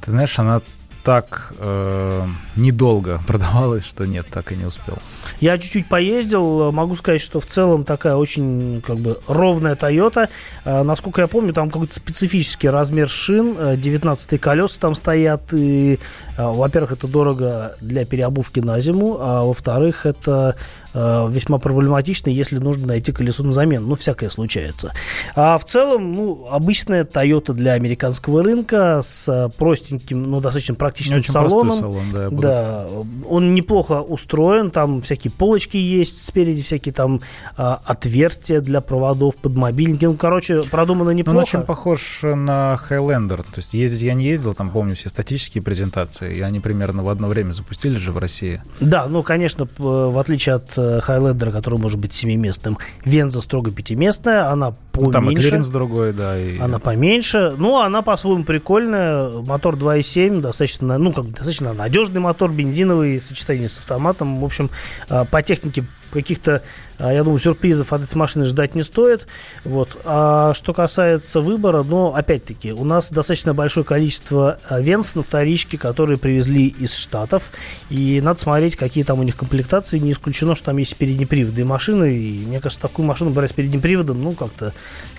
Ты 0.00 0.10
знаешь, 0.10 0.38
она 0.38 0.60
так 1.02 1.52
э, 1.58 2.26
недолго 2.56 3.20
продавалась, 3.26 3.84
что 3.84 4.04
нет, 4.04 4.26
так 4.30 4.52
и 4.52 4.56
не 4.56 4.64
успел. 4.64 4.98
Я 5.40 5.58
чуть-чуть 5.58 5.88
поездил, 5.88 6.72
могу 6.72 6.96
сказать, 6.96 7.20
что 7.20 7.40
в 7.40 7.46
целом 7.46 7.84
такая 7.84 8.16
очень 8.16 8.82
как 8.86 8.96
бы 8.98 9.18
ровная 9.26 9.74
Toyota. 9.74 10.28
Э, 10.64 10.82
Насколько 10.82 11.22
я 11.22 11.26
помню, 11.26 11.52
там 11.52 11.70
какой-то 11.70 11.94
специфический 11.94 12.68
размер 12.68 13.08
шин, 13.08 13.56
э, 13.58 13.76
19 13.76 14.40
колеса 14.40 14.80
там 14.80 14.94
стоят, 14.94 15.52
и, 15.52 15.98
э, 16.36 16.42
во-первых, 16.42 16.92
это 16.92 17.08
дорого 17.08 17.76
для 17.80 18.04
переобувки 18.04 18.60
на 18.60 18.80
зиму, 18.80 19.16
а 19.20 19.42
во-вторых, 19.42 20.06
это 20.06 20.56
э, 20.94 21.28
весьма 21.30 21.58
проблематично, 21.58 22.30
если 22.30 22.58
нужно 22.58 22.86
найти 22.88 23.12
колесо 23.12 23.42
на 23.42 23.52
замену. 23.52 23.86
Ну, 23.88 23.94
всякое 23.94 24.30
случается. 24.30 24.92
А 25.34 25.58
в 25.58 25.64
целом, 25.64 26.12
ну, 26.14 26.46
обычная 26.50 27.04
Toyota 27.04 27.52
для 27.52 27.72
американского 27.72 28.42
рынка 28.42 29.00
с 29.02 29.28
э, 29.28 29.48
простеньким, 29.56 30.22
ну, 30.30 30.40
достаточно 30.40 30.74
практичным 30.74 31.20
Очень 31.20 31.32
салоном. 31.32 31.68
простой 31.68 31.80
салон, 31.80 32.04
да. 32.12 32.30
Да, 32.30 32.86
он 33.28 33.54
неплохо 33.54 34.00
устроен, 34.00 34.70
там 34.70 35.02
всякие 35.02 35.30
полочки 35.30 35.76
есть 35.76 36.24
спереди, 36.26 36.62
всякие 36.62 36.92
там 36.92 37.20
а, 37.56 37.80
отверстия 37.84 38.60
для 38.60 38.80
проводов 38.80 39.36
под 39.36 39.56
мобильники. 39.56 40.04
Ну, 40.04 40.14
короче, 40.14 40.62
продумано 40.62 41.04
Ну, 41.04 41.10
он 41.10 41.16
неплохо. 41.16 41.38
очень 41.40 41.60
похож 41.62 42.20
на 42.22 42.78
Highlander. 42.88 43.38
То 43.38 43.56
есть 43.56 43.74
ездить 43.74 44.02
я 44.02 44.14
не 44.14 44.24
ездил, 44.26 44.54
там 44.54 44.70
помню 44.70 44.94
все 44.96 45.08
статические 45.08 45.62
презентации, 45.62 46.34
и 46.36 46.40
они 46.40 46.60
примерно 46.60 47.02
в 47.02 47.08
одно 47.08 47.28
время 47.28 47.52
запустили 47.52 47.96
же 47.96 48.12
в 48.12 48.18
России. 48.18 48.62
Да, 48.80 49.06
ну, 49.06 49.22
конечно, 49.22 49.66
п- 49.66 49.82
в 49.82 50.18
отличие 50.18 50.56
от 50.56 50.76
э, 50.82 51.00
Highlander, 51.06 51.52
который 51.52 51.78
может 51.78 51.98
быть 51.98 52.12
семиместным, 52.12 52.78
Венза 53.04 53.40
строго 53.40 53.70
пятиместная, 53.70 54.50
она 54.50 54.74
Ну, 54.94 55.10
там 55.10 55.24
и 55.24 55.26
поменьше. 55.28 55.48
клиренс 55.48 55.68
другой, 55.68 56.12
да. 56.12 56.38
И... 56.38 56.58
Она 56.58 56.78
поменьше. 56.78 57.54
Ну, 57.56 57.78
она 57.78 58.02
по-своему 58.02 58.44
прикольная. 58.44 59.28
Мотор 59.28 59.76
2.7, 59.76 60.40
достаточно, 60.40 60.98
ну, 60.98 61.12
как 61.12 61.24
бы 61.24 61.30
достаточно 61.30 61.72
надежный 61.72 62.20
мотор, 62.20 62.50
бензиновый, 62.52 63.20
сочетание 63.20 63.68
с 63.68 63.78
автоматом. 63.78 64.40
В 64.40 64.44
общем, 64.44 64.70
а, 65.08 65.24
по 65.24 65.42
технике 65.42 65.84
каких-то, 66.12 66.62
а, 66.98 67.12
я 67.12 67.24
думаю, 67.24 67.40
сюрпризов 67.40 67.92
от 67.92 68.02
этой 68.02 68.16
машины 68.16 68.44
ждать 68.44 68.74
не 68.74 68.82
стоит. 68.82 69.26
Вот. 69.64 70.00
А 70.04 70.54
что 70.54 70.72
касается 70.72 71.40
выбора, 71.40 71.82
ну, 71.82 72.14
опять-таки, 72.14 72.72
у 72.72 72.84
нас 72.84 73.10
достаточно 73.10 73.54
большое 73.54 73.84
количество 73.84 74.58
а, 74.68 74.80
Венс 74.80 75.14
на 75.14 75.22
вторичке, 75.22 75.78
которые 75.78 76.18
привезли 76.18 76.68
из 76.68 76.94
Штатов. 76.94 77.50
И 77.90 78.20
надо 78.20 78.40
смотреть, 78.40 78.76
какие 78.76 79.04
там 79.04 79.18
у 79.18 79.22
них 79.22 79.36
комплектации. 79.36 79.98
Не 79.98 80.12
исключено, 80.12 80.54
что 80.54 80.66
там 80.66 80.76
есть 80.76 80.96
переднеприводные 80.96 81.64
машины. 81.64 82.14
И 82.14 82.44
мне 82.46 82.60
кажется, 82.60 82.82
такую 82.82 83.06
машину 83.06 83.30
брать 83.30 83.50
с 83.50 83.54
передним 83.54 83.80
приводом, 83.80 84.22
ну, 84.22 84.32
как-то 84.32 84.72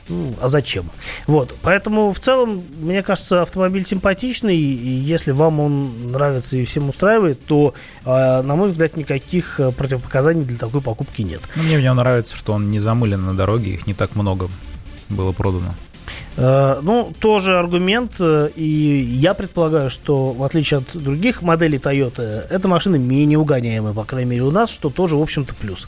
ну, 0.09 0.35
а 0.41 0.49
зачем? 0.49 0.89
Вот, 1.27 1.55
поэтому 1.61 2.11
в 2.11 2.19
целом, 2.19 2.63
мне 2.79 3.01
кажется, 3.03 3.41
автомобиль 3.41 3.85
симпатичный, 3.85 4.57
и 4.57 4.89
если 4.89 5.31
вам 5.31 5.59
он 5.59 6.11
нравится 6.11 6.57
и 6.57 6.65
всем 6.65 6.89
устраивает, 6.89 7.43
то, 7.45 7.73
э, 8.03 8.41
на 8.41 8.55
мой 8.55 8.69
взгляд, 8.69 8.97
никаких 8.97 9.59
э, 9.59 9.71
противопоказаний 9.71 10.43
для 10.43 10.57
такой 10.57 10.81
покупки 10.81 11.21
нет. 11.21 11.41
Ну, 11.55 11.63
мне 11.63 11.77
в 11.77 11.81
нем 11.81 11.95
нравится, 11.95 12.35
что 12.35 12.53
он 12.53 12.69
не 12.69 12.79
замылен 12.79 13.25
на 13.25 13.33
дороге, 13.33 13.75
их 13.75 13.87
не 13.87 13.93
так 13.93 14.15
много 14.15 14.49
было 15.09 15.31
продано. 15.31 15.73
Э, 16.35 16.79
Ну, 16.81 17.13
тоже 17.19 17.57
аргумент, 17.57 18.15
э, 18.19 18.49
и 18.55 18.65
я 18.65 19.33
предполагаю, 19.33 19.89
что 19.89 20.31
в 20.31 20.43
отличие 20.43 20.79
от 20.79 21.01
других 21.01 21.41
моделей 21.41 21.77
Toyota, 21.77 22.45
эта 22.49 22.67
машина 22.67 22.97
менее 22.97 23.37
угоняемая, 23.37 23.93
по 23.93 24.03
крайней 24.03 24.31
мере, 24.31 24.43
у 24.43 24.51
нас, 24.51 24.69
что 24.69 24.89
тоже, 24.89 25.15
в 25.15 25.21
общем-то, 25.21 25.55
плюс. 25.55 25.87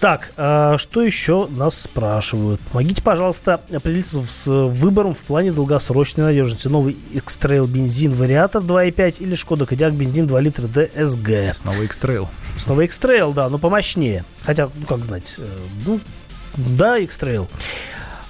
Так, 0.00 0.32
э, 0.36 0.76
что 0.78 1.02
еще 1.02 1.46
нас 1.48 1.80
спрашивают? 1.80 2.60
Помогите, 2.72 3.02
пожалуйста, 3.02 3.60
определиться 3.72 4.22
с 4.22 4.46
выбором 4.50 5.14
в 5.14 5.20
плане 5.20 5.52
долгосрочной 5.52 6.24
надежности. 6.24 6.68
Новый 6.68 6.96
X-Trail 7.12 7.66
бензин 7.66 8.12
вариатор 8.12 8.62
2.5 8.62 9.22
или 9.22 9.34
Шкода 9.34 9.64
Кодиак 9.64 9.94
бензин 9.94 10.26
2 10.26 10.40
литра 10.40 10.64
DSG. 10.64 11.52
Снова 11.54 11.82
X-Trail. 11.82 12.28
Снова 12.58 12.82
X-Trail, 12.82 13.32
да, 13.32 13.48
но 13.48 13.58
помощнее. 13.58 14.24
Хотя, 14.42 14.68
ну 14.74 14.84
как 14.86 15.02
знать, 15.02 15.36
э, 15.38 15.46
ну, 15.86 16.00
да, 16.56 16.98
X-Trail. 16.98 17.48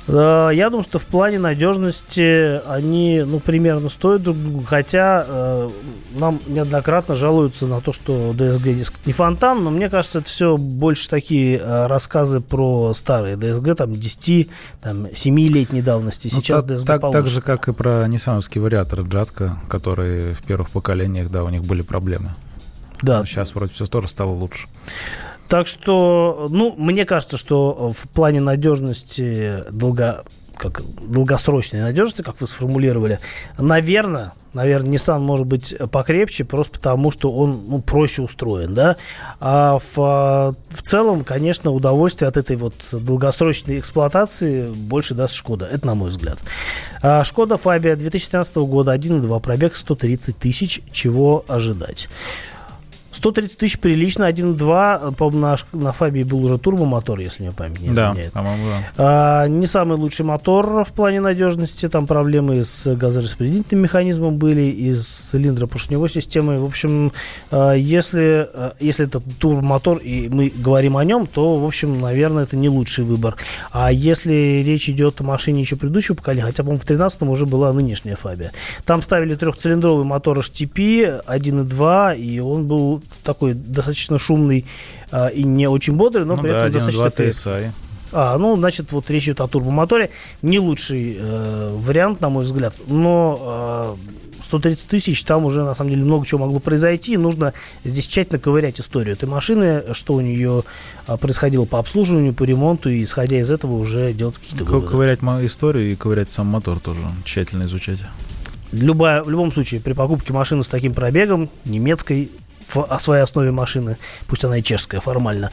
Я 0.09 0.69
думаю, 0.71 0.85
что 0.85 1.01
в 1.01 1.07
плане 1.07 1.41
надежности 1.41 2.61
они, 2.69 3.25
ну, 3.27 3.41
примерно 3.41 3.89
стоят 3.89 4.23
друг 4.23 4.37
другу, 4.37 4.63
хотя 4.65 5.25
э, 5.27 5.69
нам 6.15 6.39
неоднократно 6.47 7.17
жалуются 7.17 7.67
на 7.67 7.81
то, 7.81 7.93
что 7.93 8.31
DSG 8.31 8.75
диск 8.75 8.95
не 9.05 9.13
фонтан, 9.13 9.65
но 9.65 9.71
мне 9.71 9.91
кажется, 9.91 10.21
это 10.21 10.29
все 10.29 10.57
больше 10.57 11.09
такие 11.09 11.59
э, 11.59 11.87
рассказы 11.89 12.41
про 12.41 12.95
старые 12.95 13.35
DSG, 13.37 13.75
там, 13.75 13.93
10, 13.93 14.49
там, 14.81 15.07
7-летней 15.07 15.83
давности. 15.83 16.31
Ну, 16.33 16.41
Сейчас 16.41 16.63
ну, 16.63 16.75
DSG 16.75 16.85
так, 16.87 17.01
так 17.11 17.27
же, 17.27 17.43
как 17.43 17.67
и 17.67 17.73
про 17.73 18.07
ниссановский 18.07 18.61
вариатор 18.61 19.01
Джатка, 19.01 19.61
которые 19.69 20.35
в 20.35 20.43
первых 20.45 20.71
поколениях, 20.71 21.31
да, 21.31 21.43
у 21.43 21.49
них 21.49 21.65
были 21.65 21.83
проблемы. 21.83 22.31
Да. 23.03 23.19
Но 23.19 23.25
сейчас 23.25 23.55
вроде 23.55 23.73
все 23.73 23.87
тоже 23.87 24.09
стало 24.09 24.31
лучше. 24.31 24.69
Так 25.49 25.67
что, 25.67 26.49
ну, 26.51 26.75
мне 26.77 27.05
кажется, 27.05 27.37
что 27.37 27.93
в 27.97 28.09
плане 28.09 28.41
надежности, 28.41 29.65
долго, 29.71 30.25
как, 30.57 30.83
долгосрочной 31.09 31.81
надежности, 31.81 32.23
как 32.23 32.41
вы 32.41 32.47
сформулировали, 32.47 33.21
наверное, 33.59 34.33
наверное, 34.57 34.97
Nissan 34.97 35.21
может 35.21 35.47
быть 35.47 35.75
покрепче, 35.93 36.45
просто 36.45 36.73
потому 36.79 37.13
что 37.13 37.31
он 37.31 37.61
ну, 37.69 37.81
проще 37.81 38.23
устроен, 38.23 38.75
да. 38.75 38.97
А 39.39 39.79
в, 39.79 40.57
в 40.71 40.83
целом, 40.83 41.23
конечно, 41.23 41.71
удовольствие 41.71 42.29
от 42.29 42.37
этой 42.37 42.57
вот 42.57 42.75
долгосрочной 42.91 43.79
эксплуатации 43.79 44.69
больше 44.69 45.15
даст 45.15 45.35
Шкода. 45.35 45.69
Это 45.71 45.87
на 45.87 45.95
мой 45.95 46.11
взгляд. 46.11 46.39
А 47.03 47.23
Шкода 47.23 47.57
Фабия 47.57 47.95
2013 47.95 48.57
года 48.57 48.97
1.2 48.97 49.41
пробег 49.41 49.77
130 49.77 50.37
тысяч. 50.39 50.81
Чего 50.91 51.45
ожидать? 51.47 52.09
130 53.17 53.59
тысяч 53.59 53.79
прилично, 53.79 54.29
1.2, 54.29 55.15
по-моему, 55.15 55.41
на, 55.41 55.57
на 55.73 55.93
Фабии 55.93 56.23
был 56.23 56.45
уже 56.45 56.59
турбомотор, 56.59 57.19
если 57.21 57.43
мне 57.43 57.53
память 57.53 57.81
не 57.81 57.89
изменяет. 57.89 58.33
Да, 58.33 58.41
по-моему, 58.41 58.65
да. 58.69 58.93
А, 58.99 59.47
не 59.49 59.67
самый 59.67 59.97
лучший 59.97 60.25
мотор 60.25 60.85
в 60.85 60.93
плане 60.93 61.21
надежности, 61.21 61.89
там 61.89 62.07
проблемы 62.07 62.63
с 62.63 62.95
газораспределительным 62.95 63.83
механизмом 63.83 64.37
были, 64.37 64.63
и 64.63 64.93
с 64.93 65.07
цилиндропоршневой 65.07 66.09
системой. 66.09 66.59
В 66.59 66.65
общем, 66.65 67.13
а, 67.51 67.73
если, 67.73 68.49
а, 68.53 68.75
если 68.81 69.07
это 69.07 69.23
турбомотор, 69.39 69.99
и 69.99 70.29
мы 70.29 70.53
говорим 70.55 70.97
о 70.97 71.05
нем, 71.05 71.27
то, 71.27 71.59
в 71.59 71.65
общем, 71.65 72.01
наверное, 72.01 72.45
это 72.45 72.57
не 72.57 72.69
лучший 72.69 73.05
выбор. 73.05 73.37
А 73.73 73.91
если 73.91 74.63
речь 74.65 74.89
идет 74.89 75.21
о 75.21 75.25
машине 75.25 75.61
еще 75.61 75.77
предыдущего 75.77 76.15
поколения, 76.15 76.45
хотя, 76.45 76.63
по-моему, 76.63 76.81
в 76.81 76.85
13 76.85 77.23
уже 77.23 77.47
была 77.47 77.73
нынешняя 77.73 78.17
Фабия. 78.17 78.53
Там 78.85 79.03
ставили 79.03 79.35
трехцилиндровый 79.35 80.05
мотор 80.05 80.39
HTP 80.39 81.25
1.2, 81.25 82.19
и 82.19 82.41
он 82.41 82.67
был 82.67 83.03
такой 83.23 83.55
достаточно 83.55 84.19
шумный 84.19 84.65
а, 85.11 85.29
и 85.29 85.43
не 85.45 85.69
очень 85.69 85.95
бодрый, 85.95 86.25
но 86.25 86.37
ну 86.37 86.43
при 86.43 86.51
да, 86.51 86.67
этом 86.67 86.85
достаточно... 86.85 87.23
TSI. 87.23 87.71
А, 88.13 88.39
ну, 88.39 88.57
значит, 88.57 88.93
вот 88.93 89.11
речь 89.11 89.25
идет 89.25 89.41
о 89.41 89.49
турбомоторе. 89.49 90.11
Не 90.41 90.59
лучший 90.59 91.17
э, 91.19 91.77
вариант, 91.77 92.21
на 92.21 92.29
мой 92.29 92.45
взгляд, 92.45 92.75
но 92.87 93.97
э, 93.99 94.43
130 94.47 94.89
тысяч, 94.89 95.25
там 95.25 95.45
уже, 95.45 95.65
на 95.65 95.75
самом 95.75 95.91
деле, 95.91 96.05
много 96.05 96.25
чего 96.25 96.41
могло 96.41 96.61
произойти. 96.61 97.17
Нужно 97.17 97.53
здесь 97.85 98.07
тщательно 98.07 98.39
ковырять 98.39 98.81
историю 98.81 99.15
этой 99.15 99.29
машины, 99.29 99.83
что 99.93 100.15
у 100.15 100.21
нее 100.21 100.63
а, 101.07 101.17
происходило 101.17 101.65
по 101.65 101.79
обслуживанию, 101.79 102.33
по 102.33 102.45
ремонту, 102.45 102.89
и, 102.89 103.03
исходя 103.03 103.39
из 103.39 103.51
этого, 103.51 103.75
уже 103.75 104.13
делать 104.13 104.39
какие-то 104.39 104.65
выводы. 104.65 104.89
Ковырять 104.89 105.21
историю 105.45 105.91
и 105.91 105.97
ковырять 105.97 106.31
сам 106.33 106.47
мотор 106.47 106.81
тоже 106.81 107.01
тщательно 107.25 107.65
изучать. 107.65 107.99
Любая, 108.73 109.23
в 109.23 109.31
любом 109.31 109.53
случае, 109.53 109.81
при 109.81 109.93
покупке 109.93 110.33
машины 110.33 110.63
с 110.63 110.69
таким 110.69 110.93
пробегом, 110.93 111.51
немецкой, 111.65 112.31
в 112.69 112.99
своей 112.99 113.23
основе 113.23 113.51
машины, 113.51 113.97
пусть 114.27 114.45
она 114.45 114.59
и 114.59 114.63
чешская 114.63 115.01
формально. 115.01 115.51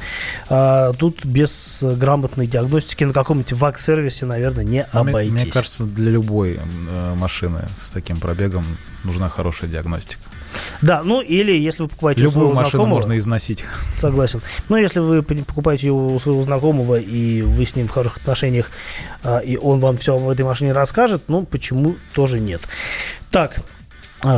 А, 0.49 0.93
тут 0.93 1.25
без 1.25 1.83
грамотной 1.83 2.47
диагностики 2.47 3.03
на 3.03 3.13
каком-нибудь 3.13 3.53
ВАК-сервисе, 3.53 4.25
наверное, 4.25 4.63
не 4.63 4.83
обойтись. 4.83 5.31
Мне, 5.31 5.43
мне 5.43 5.51
кажется, 5.51 5.85
для 5.85 6.11
любой 6.11 6.59
э, 6.59 7.15
машины 7.15 7.67
с 7.75 7.91
таким 7.91 8.19
пробегом 8.19 8.65
нужна 9.03 9.29
хорошая 9.29 9.69
диагностика. 9.69 10.21
Да, 10.81 11.01
ну 11.03 11.21
или 11.21 11.51
если 11.51 11.83
вы 11.83 11.89
покупаете 11.89 12.21
Любую 12.21 12.47
у 12.47 12.49
своего 12.49 12.55
машину 12.55 12.69
знакомого, 12.69 12.95
можно 12.95 13.17
износить. 13.17 13.63
Согласен. 13.97 14.41
Ну, 14.69 14.77
если 14.77 14.99
вы 14.99 15.23
покупаете 15.23 15.87
ее 15.87 15.93
у 15.93 16.19
своего 16.19 16.43
знакомого, 16.43 16.99
и 16.99 17.41
вы 17.41 17.65
с 17.65 17.75
ним 17.75 17.87
в 17.87 17.91
хороших 17.91 18.17
отношениях, 18.17 18.69
а, 19.23 19.39
и 19.39 19.57
он 19.57 19.79
вам 19.79 19.97
все 19.97 20.17
в 20.17 20.29
этой 20.29 20.43
машине 20.43 20.73
расскажет, 20.73 21.23
ну, 21.27 21.43
почему 21.43 21.95
тоже 22.13 22.39
нет. 22.39 22.61
Так, 23.31 23.59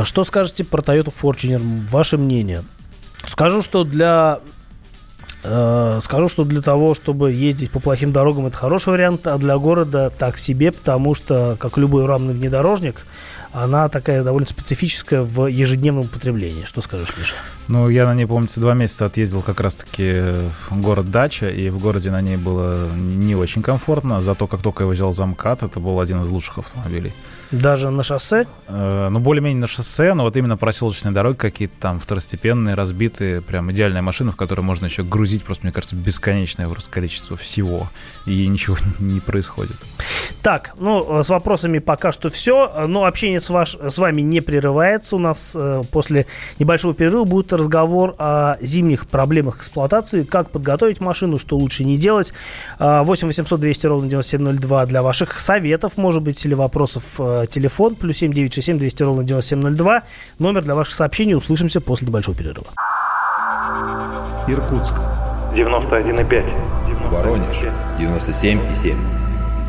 что 0.04 0.24
скажете 0.24 0.64
про 0.64 0.82
Toyota 0.82 1.12
Fortuner? 1.12 1.60
Ваше 1.88 2.18
мнение? 2.18 2.64
Скажу, 3.26 3.62
что 3.62 3.84
для 3.84 4.40
э, 5.42 6.00
скажу, 6.02 6.28
что 6.28 6.44
для 6.44 6.60
того, 6.60 6.94
чтобы 6.94 7.32
ездить 7.32 7.70
по 7.70 7.80
плохим 7.80 8.12
дорогам, 8.12 8.46
это 8.46 8.56
хороший 8.56 8.90
вариант, 8.90 9.26
а 9.26 9.38
для 9.38 9.56
города 9.58 10.10
так 10.10 10.38
себе, 10.38 10.72
потому 10.72 11.14
что, 11.14 11.56
как 11.58 11.76
любой 11.78 12.06
рамный 12.06 12.34
внедорожник, 12.34 13.06
она 13.52 13.88
такая 13.88 14.22
довольно 14.22 14.46
специфическая 14.46 15.22
в 15.22 15.46
ежедневном 15.46 16.04
употреблении. 16.04 16.64
Что 16.64 16.82
скажешь, 16.82 17.08
Миша? 17.16 17.34
Ну, 17.68 17.88
я 17.88 18.04
на 18.04 18.14
ней, 18.14 18.26
помните, 18.26 18.60
два 18.60 18.74
месяца 18.74 19.06
отъездил 19.06 19.40
как 19.42 19.60
раз-таки 19.60 20.20
в 20.68 20.80
город 20.80 21.10
Дача, 21.10 21.48
и 21.48 21.70
в 21.70 21.78
городе 21.78 22.10
на 22.10 22.20
ней 22.20 22.36
было 22.36 22.88
не 22.94 23.34
очень 23.34 23.62
комфортно, 23.62 24.20
зато 24.20 24.46
как 24.46 24.62
только 24.62 24.84
я 24.84 24.90
взял 24.90 25.12
замкат, 25.12 25.62
это 25.62 25.80
был 25.80 26.00
один 26.00 26.22
из 26.22 26.28
лучших 26.28 26.58
автомобилей. 26.58 27.14
Даже 27.52 27.90
на 27.90 28.02
шоссе? 28.02 28.46
Э, 28.66 29.08
ну, 29.10 29.18
более-менее 29.20 29.60
на 29.60 29.66
шоссе, 29.66 30.14
но 30.14 30.24
вот 30.24 30.36
именно 30.36 30.56
проселочные 30.56 31.12
дороги 31.12 31.36
какие-то 31.36 31.74
там 31.78 32.00
второстепенные, 32.00 32.74
разбитые, 32.74 33.40
прям 33.40 33.70
идеальная 33.72 34.02
машина, 34.02 34.32
в 34.32 34.36
которой 34.36 34.62
можно 34.62 34.86
еще 34.86 35.02
грузить 35.02 35.44
просто, 35.44 35.64
мне 35.64 35.72
кажется, 35.72 35.96
бесконечное 35.96 36.68
просто 36.68 36.90
количество 36.90 37.36
всего, 37.36 37.90
и 38.26 38.46
ничего 38.46 38.76
не 38.98 39.20
происходит. 39.20 39.76
Так, 40.46 40.74
ну, 40.78 41.24
с 41.24 41.28
вопросами 41.28 41.80
пока 41.80 42.12
что 42.12 42.30
все, 42.30 42.86
но 42.86 43.04
общение 43.04 43.40
с, 43.40 43.50
ваш, 43.50 43.74
с 43.74 43.98
вами 43.98 44.20
не 44.20 44.40
прерывается. 44.40 45.16
У 45.16 45.18
нас 45.18 45.56
э, 45.58 45.82
после 45.90 46.26
небольшого 46.60 46.94
перерыва 46.94 47.24
будет 47.24 47.52
разговор 47.52 48.14
о 48.16 48.56
зимних 48.60 49.08
проблемах 49.08 49.56
эксплуатации, 49.56 50.22
как 50.22 50.50
подготовить 50.50 51.00
машину, 51.00 51.40
что 51.40 51.56
лучше 51.56 51.82
не 51.82 51.98
делать. 51.98 52.32
8 52.78 53.26
800 53.26 53.58
200 53.58 53.86
ровно 53.88 54.08
9702 54.08 54.86
для 54.86 55.02
ваших 55.02 55.36
советов, 55.40 55.94
может 55.96 56.22
быть, 56.22 56.46
или 56.46 56.54
вопросов 56.54 57.02
э, 57.18 57.46
телефон 57.50 57.96
плюс 57.96 58.18
7 58.18 58.32
967 58.32 58.78
200 58.78 59.02
ровно 59.02 59.24
9702. 59.24 60.04
Номер 60.38 60.62
для 60.62 60.76
ваших 60.76 60.94
сообщений. 60.94 61.34
Услышимся 61.34 61.80
после 61.80 62.06
небольшого 62.06 62.36
перерыва. 62.36 62.68
Иркутск. 64.46 64.94
91,5. 65.56 67.10
Воронеж. 67.10 67.56
97,7. 67.98 69.25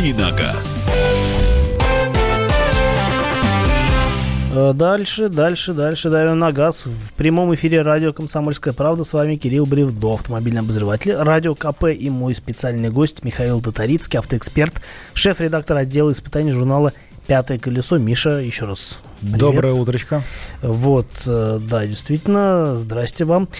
Давиногаз. 0.00 0.88
Э, 4.54 4.72
дальше, 4.74 5.28
дальше, 5.28 5.74
дальше 5.74 6.08
давим 6.08 6.38
на 6.38 6.52
газ. 6.52 6.86
В 6.86 7.12
прямом 7.12 7.52
эфире 7.52 7.82
радио 7.82 8.14
«Комсомольская 8.14 8.72
правда». 8.72 9.04
С 9.04 9.12
вами 9.12 9.36
Кирилл 9.36 9.66
Бревдо, 9.66 10.14
автомобильный 10.14 10.62
обозреватель, 10.62 11.14
радио 11.16 11.54
КП 11.54 11.88
и 11.88 12.08
мой 12.08 12.34
специальный 12.34 12.88
гость 12.88 13.24
Михаил 13.24 13.60
Татарицкий, 13.60 14.18
автоэксперт, 14.18 14.80
шеф-редактор 15.12 15.76
отдела 15.76 16.12
испытаний 16.12 16.50
журнала 16.50 16.94
«Пятое 17.26 17.58
колесо». 17.58 17.98
Миша, 17.98 18.40
еще 18.40 18.64
раз 18.64 19.00
привет. 19.20 19.38
Доброе 19.38 19.74
утречко. 19.74 20.22
Вот, 20.62 21.08
э, 21.26 21.60
да, 21.60 21.86
действительно, 21.86 22.74
здрасте 22.74 23.26
вам. 23.26 23.50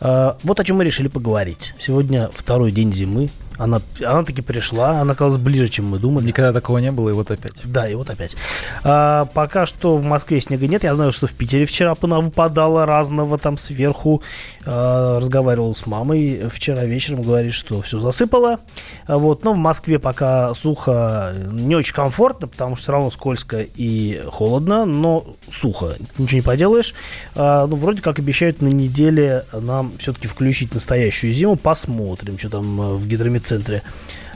Э, 0.00 0.34
вот 0.44 0.60
о 0.60 0.62
чем 0.62 0.76
мы 0.76 0.84
решили 0.84 1.08
поговорить. 1.08 1.74
Сегодня 1.76 2.30
второй 2.32 2.70
день 2.70 2.92
зимы, 2.92 3.30
Она, 3.62 3.80
она 4.04 4.24
таки 4.24 4.42
пришла, 4.42 5.00
она 5.00 5.12
оказалась 5.12 5.38
ближе, 5.38 5.68
чем 5.68 5.86
мы 5.86 6.00
думали. 6.00 6.26
Никогда 6.26 6.52
такого 6.52 6.78
не 6.78 6.90
было, 6.90 7.10
и 7.10 7.12
вот 7.12 7.30
опять. 7.30 7.52
Да, 7.62 7.88
и 7.88 7.94
вот 7.94 8.10
опять. 8.10 8.36
А, 8.82 9.26
пока 9.26 9.66
что 9.66 9.96
в 9.96 10.02
Москве 10.02 10.40
снега 10.40 10.66
нет. 10.66 10.82
Я 10.82 10.96
знаю, 10.96 11.12
что 11.12 11.28
в 11.28 11.32
Питере 11.32 11.64
вчера 11.64 11.94
выпадало 11.94 12.86
разного 12.86 13.38
там 13.38 13.56
сверху. 13.58 14.20
А, 14.66 15.18
разговаривал 15.18 15.76
с 15.76 15.86
мамой 15.86 16.48
вчера 16.52 16.84
вечером, 16.84 17.22
говорит, 17.22 17.52
что 17.52 17.80
все 17.82 18.00
засыпало. 18.00 18.58
А, 19.06 19.16
вот, 19.16 19.44
но 19.44 19.52
в 19.52 19.58
Москве 19.58 20.00
пока 20.00 20.52
сухо, 20.54 21.32
не 21.52 21.76
очень 21.76 21.94
комфортно, 21.94 22.48
потому 22.48 22.74
что 22.74 22.82
все 22.82 22.92
равно 22.92 23.10
скользко 23.12 23.60
и 23.60 24.24
холодно, 24.26 24.84
но 24.84 25.24
сухо. 25.48 25.94
Ничего 26.18 26.38
не 26.38 26.42
поделаешь. 26.42 26.94
А, 27.36 27.68
ну, 27.68 27.76
вроде 27.76 28.02
как 28.02 28.18
обещают 28.18 28.60
на 28.60 28.68
неделе 28.68 29.44
нам 29.52 29.92
все-таки 29.98 30.26
включить 30.26 30.74
настоящую 30.74 31.32
зиму. 31.32 31.54
Посмотрим, 31.54 32.38
что 32.38 32.50
там 32.50 32.80
э, 32.80 32.94
в 32.94 33.06
гидромедцентре 33.06 33.51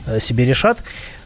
э, 0.05 0.19
себе 0.19 0.45
решат. 0.45 0.83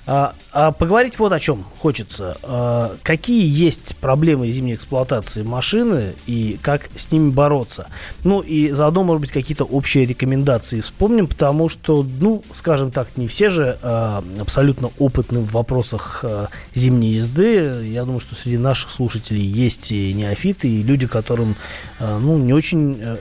А, 0.08 0.34
а 0.51 0.71
поговорить 0.71 1.19
вот 1.19 1.32
о 1.32 1.39
чем 1.39 1.63
хочется. 1.77 2.36
А, 2.41 2.97
какие 3.04 3.45
есть 3.45 3.95
проблемы 3.97 4.49
зимней 4.49 4.73
эксплуатации 4.73 5.43
машины 5.43 6.15
и 6.25 6.60
как 6.62 6.89
с 6.95 7.12
ними 7.12 7.30
бороться? 7.30 7.88
Ну 8.23 8.41
и 8.41 8.71
заодно, 8.71 9.04
может 9.04 9.21
быть, 9.21 9.32
какие-то 9.32 9.63
общие 9.63 10.06
рекомендации 10.06 10.82
вспомним, 10.82 11.27
потому 11.27 11.69
что, 11.69 12.04
ну, 12.19 12.43
скажем 12.51 12.91
так, 12.91 13.15
не 13.15 13.27
все 13.27 13.49
же 13.49 13.77
а, 13.84 14.23
абсолютно 14.39 14.89
опытны 14.97 15.41
в 15.41 15.51
вопросах 15.51 16.25
зимней 16.73 17.12
езды. 17.12 17.86
Я 17.86 18.04
думаю, 18.04 18.19
что 18.19 18.36
среди 18.36 18.58
наших 18.58 18.89
слушателей 18.89 19.45
есть 19.45 19.91
и 19.91 20.13
неофиты, 20.13 20.67
и 20.67 20.84
люди, 20.84 21.06
которым, 21.06 21.56
ну, 21.99 22.38
не 22.38 22.54
очень... 22.54 22.99
А, 23.04 23.17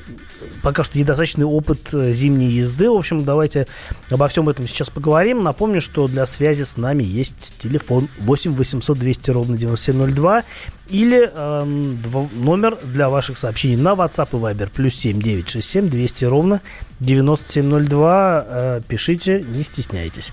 пока 0.63 0.85
что 0.85 0.99
недостаточный 0.99 1.45
опыт 1.45 1.93
э, 1.93 2.13
зимней 2.13 2.51
езды. 2.51 2.91
В 2.91 2.97
общем, 2.97 3.25
давайте 3.25 3.67
обо 4.11 4.29
всем 4.29 4.49
этом 4.49 4.67
сейчас 4.67 4.91
поговорим. 4.91 5.41
Напомню, 5.41 5.81
что 5.81 6.09
для 6.09 6.27
связи 6.27 6.63
с 6.63 6.77
нами 6.77 7.03
есть 7.03 7.57
телефон 7.59 8.09
8 8.19 8.55
800 8.55 8.99
200 8.99 9.31
ровно 9.31 9.57
9702 9.57 10.45
или 10.89 11.31
э, 11.33 11.65
номер 11.65 12.79
для 12.83 13.09
ваших 13.09 13.39
сообщений 13.39 13.77
на 13.77 13.91
WhatsApp 13.91 14.29
и 14.33 14.37
Viber 14.37 14.71
плюс 14.75 14.95
7 14.95 15.21
967 15.21 15.89
200 15.89 16.25
ровно 16.25 16.61
9702. 17.01 18.45
Э, 18.47 18.81
пишите, 18.87 19.43
не 19.43 19.63
стесняйтесь. 19.63 20.33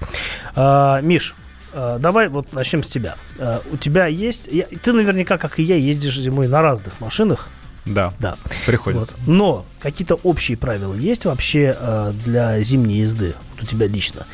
Э, 0.55 0.99
Миш, 1.01 1.35
э, 1.73 1.97
давай 1.99 2.27
вот 2.29 2.53
начнем 2.53 2.83
с 2.83 2.87
тебя. 2.87 3.15
Э, 3.37 3.59
у 3.71 3.77
тебя 3.77 4.07
есть... 4.07 4.49
Ты 4.81 4.93
наверняка, 4.93 5.37
как 5.37 5.59
и 5.59 5.63
я, 5.63 5.75
ездишь 5.75 6.19
зимой 6.19 6.47
на 6.47 6.61
разных 6.61 6.99
машинах. 6.99 7.49
Да, 7.87 8.13
да. 8.19 8.35
приходится. 8.65 9.15
Вот. 9.19 9.27
Но 9.27 9.65
какие-то 9.79 10.15
общие 10.23 10.57
правила 10.57 10.93
есть 10.93 11.25
вообще 11.25 11.75
э, 11.79 12.13
для 12.25 12.61
зимней 12.61 13.01
езды 13.01 13.35
вот 13.57 13.63
у 13.63 13.65
тебя 13.65 13.87
лично? 13.87 14.25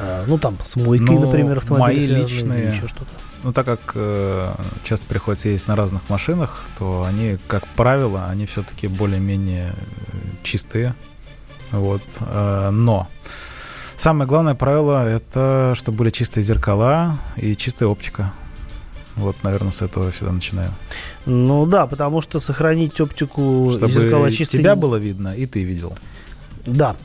Э, 0.00 0.24
ну, 0.26 0.38
там, 0.38 0.56
с 0.62 0.76
мойкой, 0.76 1.06
ну, 1.06 1.20
например, 1.20 1.58
автомобиля 1.58 2.14
мои 2.14 2.22
личные, 2.22 2.68
еще 2.68 2.88
что-то. 2.88 3.10
Ну, 3.42 3.52
так 3.52 3.66
как 3.66 3.92
э, 3.94 4.54
часто 4.84 5.06
приходится 5.06 5.48
ездить 5.48 5.68
на 5.68 5.76
разных 5.76 6.08
машинах, 6.08 6.64
то 6.78 7.04
они, 7.04 7.38
как 7.46 7.66
правило, 7.68 8.26
они 8.28 8.46
все-таки 8.46 8.88
более-менее 8.88 9.74
э, 9.74 10.16
чистые. 10.42 10.94
Вот. 11.70 12.02
Э, 12.20 12.70
но 12.70 13.08
самое 13.96 14.28
главное 14.28 14.54
правило 14.54 15.08
это, 15.08 15.74
чтобы 15.76 15.98
были 15.98 16.10
чистые 16.10 16.42
зеркала 16.42 17.18
и 17.36 17.54
чистая 17.54 17.88
оптика. 17.88 18.32
Вот, 19.18 19.36
наверное, 19.42 19.72
с 19.72 19.82
этого 19.82 20.10
всегда 20.10 20.32
начинаю. 20.32 20.70
Ну 21.26 21.66
да, 21.66 21.86
потому 21.86 22.20
что 22.20 22.40
сохранить 22.40 23.00
оптику 23.00 23.72
Чтобы 23.74 23.92
зеркала 23.92 24.30
чистой... 24.30 24.58
тебя 24.58 24.76
было 24.76 24.96
видно, 24.96 25.34
и 25.34 25.46
ты 25.46 25.64
видел. 25.64 25.92
Да, 26.66 26.96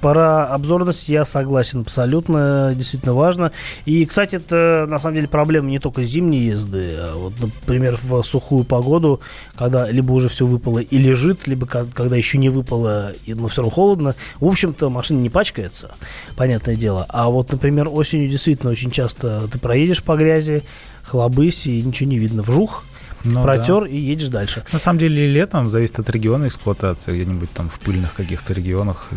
про 0.00 0.46
обзорность 0.46 1.08
я 1.08 1.24
согласен 1.24 1.80
абсолютно, 1.80 2.72
действительно 2.74 3.14
важно. 3.14 3.52
И, 3.84 4.04
кстати, 4.06 4.36
это 4.36 4.86
на 4.88 4.98
самом 4.98 5.16
деле 5.16 5.28
проблема 5.28 5.68
не 5.68 5.78
только 5.78 6.04
зимней 6.04 6.46
езды. 6.46 6.94
А 6.98 7.14
вот, 7.16 7.32
например, 7.40 7.98
в 8.02 8.22
сухую 8.22 8.64
погоду, 8.64 9.20
когда 9.56 9.90
либо 9.90 10.12
уже 10.12 10.28
все 10.28 10.46
выпало 10.46 10.78
и 10.78 10.98
лежит, 10.98 11.46
либо 11.46 11.66
когда 11.66 12.16
еще 12.16 12.38
не 12.38 12.48
выпало, 12.48 13.12
но 13.26 13.48
все 13.48 13.62
равно 13.62 13.74
холодно, 13.74 14.14
в 14.40 14.46
общем-то, 14.46 14.88
машина 14.90 15.20
не 15.20 15.30
пачкается, 15.30 15.92
понятное 16.36 16.76
дело. 16.76 17.06
А 17.08 17.28
вот, 17.28 17.52
например, 17.52 17.88
осенью 17.88 18.28
действительно 18.28 18.72
очень 18.72 18.90
часто 18.90 19.48
ты 19.48 19.58
проедешь 19.58 20.02
по 20.02 20.16
грязи, 20.16 20.62
хлобысь, 21.02 21.66
и 21.66 21.82
ничего 21.82 22.10
не 22.10 22.18
видно. 22.18 22.42
Вжух, 22.42 22.84
ну, 23.24 23.42
протер 23.42 23.82
да. 23.82 23.88
и 23.88 23.96
едешь 23.96 24.28
дальше. 24.28 24.64
На 24.72 24.78
самом 24.78 24.98
деле 24.98 25.26
летом 25.26 25.70
зависит 25.70 25.98
от 25.98 26.10
региона 26.10 26.48
эксплуатации. 26.48 27.12
Где-нибудь 27.12 27.50
там 27.52 27.68
в 27.68 27.78
пыльных 27.80 28.14
каких-то 28.14 28.52
регионах 28.52 29.08
э, 29.10 29.16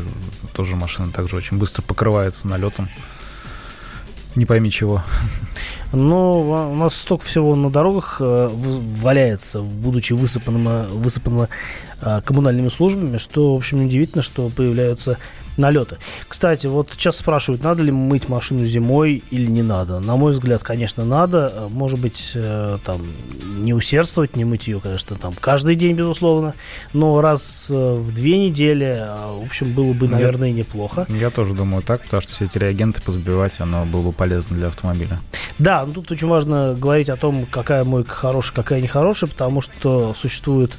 тоже 0.53 0.75
машина 0.75 1.11
также 1.11 1.35
очень 1.35 1.57
быстро 1.57 1.81
покрывается 1.81 2.47
налетом. 2.47 2.89
Не 4.35 4.45
пойми 4.45 4.71
чего. 4.71 5.03
Но 5.93 6.71
у 6.71 6.75
нас 6.75 6.95
столько 6.95 7.25
всего 7.25 7.55
на 7.55 7.69
дорогах 7.69 8.17
э, 8.19 8.49
валяется, 8.51 9.61
будучи 9.61 10.13
высыпанным, 10.13 10.87
высыпанным 11.01 11.47
э, 12.01 12.21
коммунальными 12.21 12.69
службами, 12.69 13.17
что, 13.17 13.53
в 13.53 13.57
общем, 13.57 13.79
неудивительно, 13.79 14.21
что 14.21 14.49
появляются 14.49 15.17
налеты. 15.57 15.97
Кстати, 16.27 16.67
вот 16.67 16.89
сейчас 16.91 17.17
спрашивают, 17.17 17.63
надо 17.63 17.83
ли 17.83 17.91
мыть 17.91 18.29
машину 18.29 18.65
зимой 18.65 19.23
или 19.31 19.47
не 19.47 19.63
надо. 19.63 19.99
На 19.99 20.15
мой 20.15 20.31
взгляд, 20.31 20.63
конечно, 20.63 21.05
надо. 21.05 21.67
Может 21.69 21.99
быть, 21.99 22.33
э, 22.35 22.77
там, 22.85 23.01
не 23.59 23.73
усердствовать, 23.73 24.35
не 24.35 24.45
мыть 24.45 24.67
ее, 24.67 24.79
конечно, 24.79 25.15
там, 25.15 25.33
каждый 25.39 25.75
день, 25.75 25.95
безусловно. 25.95 26.53
Но 26.93 27.21
раз 27.21 27.69
э, 27.69 27.95
в 27.95 28.13
две 28.13 28.37
недели, 28.37 28.97
э, 28.99 29.39
в 29.41 29.45
общем, 29.45 29.73
было 29.73 29.93
бы, 29.93 30.07
наверное, 30.07 30.49
я, 30.49 30.53
неплохо. 30.53 31.05
Я 31.09 31.29
тоже 31.29 31.53
думаю 31.53 31.81
так, 31.83 32.03
потому 32.03 32.21
что 32.21 32.33
все 32.33 32.45
эти 32.45 32.57
реагенты 32.57 33.01
позабивать, 33.01 33.59
оно 33.59 33.85
было 33.85 34.03
бы 34.03 34.11
полезно 34.11 34.57
для 34.57 34.67
автомобиля. 34.67 35.19
Да, 35.59 35.85
но 35.85 35.93
тут 35.93 36.11
очень 36.11 36.27
важно 36.27 36.75
говорить 36.77 37.09
о 37.09 37.15
том, 37.15 37.47
какая 37.49 37.83
мойка 37.83 38.11
хорошая, 38.11 38.55
какая 38.55 38.79
нехорошая, 38.79 39.29
потому 39.29 39.61
что 39.61 40.13
существует 40.13 40.71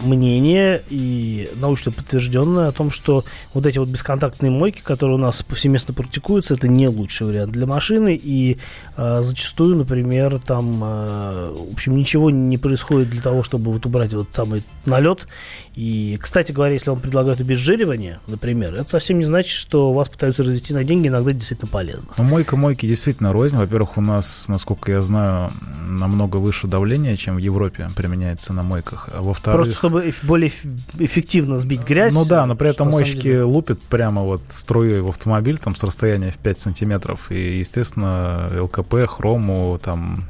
мнение 0.00 0.82
и 0.90 1.48
научно 1.56 1.92
подтвержденное 1.92 2.68
о 2.68 2.72
том, 2.72 2.90
что 2.90 3.24
вот 3.54 3.66
эти 3.66 3.78
вот 3.78 3.88
бесконтактные 3.88 4.50
мойки, 4.50 4.80
которые 4.82 5.16
у 5.16 5.20
нас 5.20 5.42
повсеместно 5.42 5.94
практикуются, 5.94 6.54
это 6.54 6.68
не 6.68 6.88
лучший 6.88 7.26
вариант 7.26 7.52
для 7.52 7.66
машины. 7.66 8.18
И 8.20 8.58
э, 8.96 9.20
зачастую, 9.22 9.76
например, 9.76 10.38
там, 10.38 10.82
э, 10.82 11.54
в 11.70 11.72
общем, 11.72 11.96
ничего 11.96 12.30
не 12.30 12.58
происходит 12.58 13.10
для 13.10 13.22
того, 13.22 13.42
чтобы 13.42 13.72
вот 13.72 13.86
убрать 13.86 14.14
вот 14.14 14.28
самый 14.30 14.62
налет. 14.84 15.26
И, 15.74 16.18
кстати 16.20 16.52
говоря, 16.52 16.74
если 16.74 16.90
вам 16.90 17.00
предлагают 17.00 17.40
обезжиривание, 17.40 18.20
например, 18.26 18.74
это 18.74 18.88
совсем 18.90 19.18
не 19.18 19.24
значит, 19.24 19.52
что 19.52 19.92
вас 19.92 20.08
пытаются 20.08 20.42
развести 20.42 20.74
на 20.74 20.84
деньги, 20.84 21.08
иногда 21.08 21.32
действительно 21.32 21.70
полезно. 21.70 22.08
Но 22.18 22.24
мойка 22.24 22.56
мойки 22.56 22.86
действительно 22.86 23.32
рознь. 23.32 23.56
Во-первых, 23.56 23.96
у 23.96 24.00
нас, 24.00 24.48
насколько 24.48 24.92
я 24.92 25.00
знаю, 25.00 25.50
намного 25.86 26.36
выше 26.36 26.66
давление, 26.66 27.16
чем 27.16 27.36
в 27.36 27.38
Европе 27.38 27.88
применяется 27.96 28.52
на 28.52 28.62
мойках. 28.62 29.08
А 29.12 29.22
во-вторых, 29.22 29.51
Просто 29.52 29.74
чтобы 29.74 30.12
более 30.22 30.50
эффективно 30.98 31.58
сбить 31.58 31.84
грязь. 31.84 32.14
Ну 32.14 32.24
да, 32.24 32.46
но 32.46 32.56
при 32.56 32.70
этом 32.70 32.90
мойщики 32.90 33.40
лупят 33.40 33.80
прямо 33.82 34.22
вот 34.22 34.42
струей 34.48 35.00
в 35.00 35.08
автомобиль 35.08 35.58
там 35.58 35.76
с 35.76 35.82
расстояния 35.82 36.30
в 36.30 36.38
5 36.38 36.60
сантиметров. 36.60 37.30
И, 37.30 37.58
естественно, 37.58 38.50
ЛКП, 38.60 39.06
хрому, 39.06 39.80
там 39.82 40.24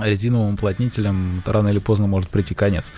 резиновым 0.00 0.54
уплотнителем 0.54 1.42
рано 1.44 1.68
или 1.68 1.78
поздно 1.78 2.06
может 2.06 2.30
прийти 2.30 2.54
конец. 2.54 2.92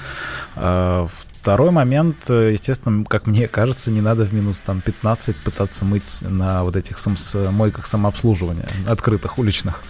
А, 0.54 1.06
второй 1.40 1.70
момент, 1.70 2.28
естественно, 2.28 3.04
как 3.04 3.26
мне 3.26 3.48
кажется, 3.48 3.90
не 3.90 4.00
надо 4.00 4.24
в 4.24 4.32
минус 4.32 4.60
там 4.60 4.80
15 4.80 5.36
пытаться 5.36 5.84
мыть 5.84 6.20
на 6.22 6.62
вот 6.62 6.76
этих 6.76 6.98
сам 6.98 7.16
мойках 7.52 7.86
самообслуживания, 7.86 8.66
открытых, 8.86 9.38
уличных. 9.38 9.82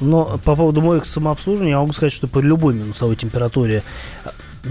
Но 0.00 0.40
по 0.44 0.56
поводу 0.56 0.80
моек 0.80 1.06
самообслуживания 1.06 1.72
я 1.72 1.78
могу 1.78 1.92
сказать, 1.92 2.12
что 2.12 2.26
при 2.26 2.42
любой 2.42 2.74
минусовой 2.74 3.16
температуре 3.16 3.82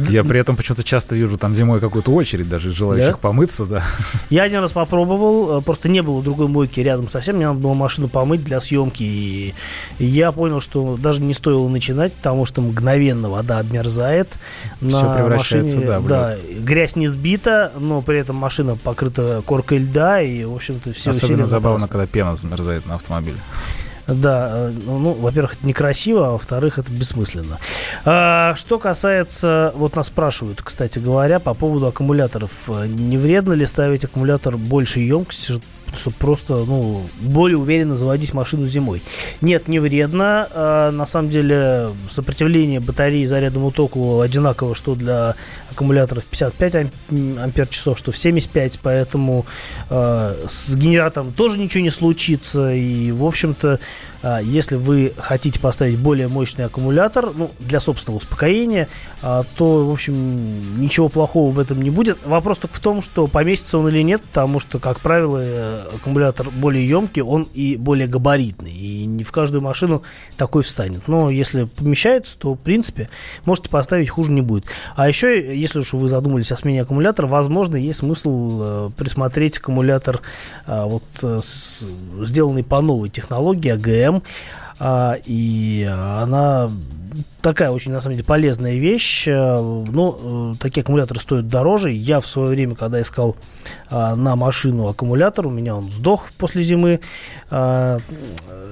я 0.10 0.23
при 0.23 0.39
этом 0.39 0.56
почему-то 0.56 0.84
часто 0.84 1.15
вижу 1.15 1.38
там 1.38 1.56
зимой 1.56 1.79
какую-то 1.79 2.12
очередь 2.12 2.49
даже 2.49 2.71
желающих 2.71 3.13
да? 3.13 3.17
помыться, 3.17 3.65
да. 3.65 3.84
Я 4.29 4.43
один 4.43 4.60
раз 4.60 4.71
попробовал, 4.71 5.60
э, 5.60 5.62
просто 5.62 5.89
не 5.89 6.01
было 6.01 6.23
другой 6.23 6.47
мойки 6.47 6.79
рядом 6.79 7.08
совсем, 7.08 7.36
мне 7.36 7.47
надо 7.47 7.60
было 7.60 7.73
машину 7.73 8.08
помыть 8.08 8.43
для 8.43 8.60
съемки, 8.60 9.03
и 9.03 9.53
я 9.99 10.32
понял, 10.32 10.60
что 10.60 10.97
даже 10.97 11.21
не 11.21 11.34
стоило 11.34 11.67
начинать, 11.67 12.13
потому 12.13 12.45
что 12.45 12.62
мгновенно 12.62 13.29
вода 13.29 13.60
обмерзает. 13.60 14.29
Все 14.79 15.13
превращается, 15.13 15.77
машине, 15.77 15.86
да, 15.86 15.99
да, 15.99 16.38
грязь 16.60 16.95
не 16.95 17.08
сбита, 17.08 17.71
но 17.77 18.01
при 18.01 18.19
этом 18.19 18.36
машина 18.36 18.75
покрыта 18.75 19.41
коркой 19.45 19.79
льда, 19.79 20.21
и, 20.21 20.43
в 20.43 20.53
общем-то, 20.53 20.93
все 20.93 21.12
Особенно 21.12 21.45
забавно, 21.45 21.88
когда 21.88 22.08
пена 22.08 22.36
замерзает 22.36 22.86
на 22.86 22.95
автомобиле. 22.95 23.38
Да, 24.08 24.52
э, 24.54 24.74
ну, 24.86 25.13
во-первых, 25.13 25.54
это 25.54 25.66
некрасиво, 25.66 26.28
а 26.28 26.32
во-вторых, 26.32 26.80
это 26.80 26.92
бессмысленно. 26.92 27.60
А, 28.06 28.54
что 28.56 28.80
касается, 28.80 29.74
вот 29.76 29.96
нас 29.96 30.08
спрашивают, 30.08 30.62
кстати 30.62 31.00
говоря, 31.00 31.39
по 31.39 31.54
поводу 31.54 31.88
аккумуляторов. 31.88 32.70
Не 32.88 33.18
вредно 33.18 33.54
ли 33.54 33.66
ставить 33.66 34.04
аккумулятор 34.04 34.58
большей 34.58 35.06
емкости, 35.06 35.62
чтобы 35.96 36.16
просто 36.18 36.54
ну, 36.66 37.04
более 37.22 37.58
уверенно 37.58 37.96
заводить 37.96 38.34
машину 38.34 38.66
зимой. 38.66 39.02
Нет, 39.42 39.68
не 39.68 39.80
вредно. 39.80 40.48
А, 40.52 40.92
на 40.92 41.06
самом 41.06 41.30
деле 41.30 41.89
сопротивление 42.10 42.80
батареи 42.80 43.26
зарядному 43.26 43.72
току 43.72 44.20
одинаково, 44.20 44.76
что 44.76 44.96
для 44.96 45.36
аккумуляторов 45.74 46.26
55 46.26 46.92
ампер 47.10 47.68
часов, 47.68 47.98
что 47.98 48.12
в 48.12 48.18
75, 48.18 48.80
поэтому 48.82 49.46
а, 49.90 50.36
с 50.48 50.76
генератором 50.76 51.34
тоже 51.34 51.60
ничего 51.60 51.84
не 51.84 51.90
случится. 51.90 52.74
И, 52.74 53.12
в 53.12 53.26
общем-то, 53.26 53.80
а, 54.24 54.40
если 54.40 54.78
вы 54.78 55.14
хотите 55.18 55.60
поставить 55.60 56.00
более 56.00 56.30
мощный 56.30 56.66
аккумулятор, 56.66 57.32
ну, 57.36 57.52
для 57.60 57.82
собственного 57.82 58.20
успокоения, 58.20 58.88
а, 59.22 59.44
то, 59.58 59.86
в 59.86 59.92
общем, 59.92 60.80
ничего 60.80 61.10
плохого 61.10 61.52
в 61.52 61.60
этом 61.60 61.82
не 61.82 61.90
будет. 61.90 62.18
Вопрос 62.26 62.60
только 62.60 62.76
в 62.76 62.80
том, 62.80 63.02
что 63.02 63.28
поместится 63.28 63.78
он 63.78 63.90
или 63.90 64.02
нет, 64.02 64.22
потому 64.22 64.62
что, 64.62 64.80
как 64.80 65.02
правило, 65.02 65.40
э, 65.42 65.84
аккумулятор 65.96 66.50
более 66.52 66.88
емкий, 66.88 67.22
он 67.22 67.48
и 67.54 67.76
более 67.76 68.08
габаритный. 68.08 68.72
И 68.72 69.06
не 69.06 69.26
в 69.26 69.32
каждую 69.32 69.62
машину 69.62 70.04
такой 70.38 70.64
встанет. 70.64 71.10
Но 71.10 71.30
если 71.30 71.66
помещается, 71.66 72.38
то, 72.38 72.54
в 72.54 72.60
принципе, 72.60 73.10
можете 73.44 73.70
поставить, 73.70 74.10
хуже 74.10 74.32
не 74.32 74.42
будет. 74.42 74.66
А 74.96 75.08
еще, 75.08 75.60
если 75.63 75.80
уж 75.80 75.93
вы 75.93 76.08
задумались 76.08 76.52
о 76.52 76.58
смене 76.58 76.82
аккумулятора, 76.82 77.28
возможно, 77.28 77.78
есть 77.78 77.99
смысл 77.99 78.60
э, 78.62 78.89
присмотреть 78.97 79.58
аккумулятор, 79.58 80.21
а, 80.65 80.86
вот, 80.86 81.04
э, 81.21 81.39
сделанный 82.21 82.63
по 82.63 82.82
новой 82.82 83.10
технологии 83.10 83.71
АГМ. 83.71 84.21
А, 84.80 85.18
и 85.26 85.84
она 85.84 86.70
такая 87.42 87.72
очень, 87.72 87.92
на 87.92 88.02
самом 88.02 88.16
деле, 88.16 88.26
полезная 88.26 88.76
вещь. 88.76 89.28
Э, 89.28 89.60
но 89.60 90.54
э, 90.54 90.60
такие 90.60 90.82
аккумуляторы 90.82 91.20
стоят 91.20 91.48
дороже. 91.48 91.92
Я 91.92 92.20
в 92.20 92.26
свое 92.26 92.50
время, 92.50 92.76
когда 92.76 93.02
искал 93.02 93.36
а, 93.90 94.16
на 94.16 94.36
машину 94.36 94.88
аккумулятор, 94.88 95.48
у 95.48 95.50
меня 95.50 95.76
он 95.76 95.92
сдох 95.92 96.32
после 96.38 96.64
зимы. 96.64 97.00
А, 97.50 98.00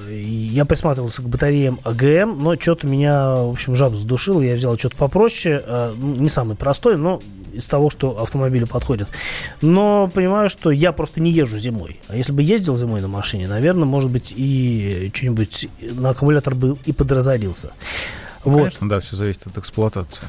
я 0.10 0.66
присматривался 0.66 1.22
к 1.22 1.30
батареям 1.30 1.80
АГМ, 1.84 2.40
но 2.40 2.56
что-то 2.56 2.88
меня, 2.88 3.36
в 3.36 3.52
общем, 3.52 3.76
жаба 3.76 3.96
задушила. 3.96 4.42
Я 4.42 4.56
взял 4.56 4.78
что-то 4.78 4.96
попроще. 4.96 5.62
А, 5.66 5.94
ну, 5.96 6.16
не 6.16 6.30
самый 6.30 6.56
простой, 6.56 6.98
но 6.98 7.22
из 7.54 7.68
того, 7.68 7.90
что 7.90 8.22
автомобилю 8.22 8.68
подходит. 8.68 9.08
Но 9.62 10.10
понимаю, 10.14 10.50
что 10.50 10.72
я 10.72 10.92
просто 10.92 11.22
не 11.22 11.32
езжу 11.32 11.58
зимой. 11.58 12.00
А 12.08 12.16
если 12.16 12.34
бы 12.34 12.42
ездил 12.42 12.78
зимой 12.78 13.02
на 13.02 13.08
машине, 13.08 13.48
наверное, 13.48 13.86
может 13.86 14.10
быть, 14.10 14.34
и 14.36 15.12
что-нибудь 15.14 15.68
на 15.82 16.10
аккумулятор 16.12 16.56
бы 16.56 16.78
и 16.86 16.94
подразорился. 16.94 17.74
Вот. 18.44 18.58
Конечно, 18.58 18.90
да, 18.90 19.00
все 19.00 19.16
зависит 19.16 19.46
от 19.46 19.58
эксплуатации, 19.60 20.24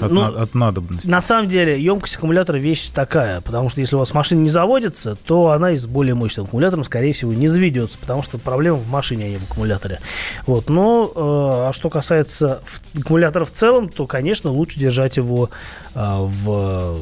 от, 0.00 0.10
ну, 0.10 0.22
на, 0.22 0.42
от 0.42 0.54
надобности. 0.54 1.08
На 1.08 1.20
самом 1.20 1.48
деле, 1.48 1.80
емкость 1.80 2.16
аккумулятора 2.16 2.56
вещь 2.56 2.88
такая, 2.88 3.42
потому 3.42 3.68
что 3.68 3.82
если 3.82 3.94
у 3.96 3.98
вас 3.98 4.14
машина 4.14 4.40
не 4.40 4.48
заводится, 4.48 5.16
то 5.16 5.50
она 5.50 5.72
из 5.72 5.86
более 5.86 6.14
мощным 6.14 6.46
аккумулятором, 6.46 6.84
скорее 6.84 7.12
всего, 7.12 7.34
не 7.34 7.46
заведется, 7.46 7.98
потому 7.98 8.22
что 8.22 8.38
проблема 8.38 8.78
в 8.78 8.88
машине, 8.88 9.26
а 9.26 9.28
не 9.28 9.36
в 9.36 9.44
аккумуляторе. 9.44 10.00
Вот. 10.46 10.70
Но, 10.70 11.12
э, 11.14 11.68
а 11.68 11.72
что 11.74 11.90
касается 11.90 12.62
аккумулятора 12.98 13.44
в 13.44 13.50
целом, 13.50 13.90
то, 13.90 14.06
конечно, 14.06 14.50
лучше 14.50 14.80
держать 14.80 15.18
его 15.18 15.50
э, 15.94 16.00
в, 16.00 16.96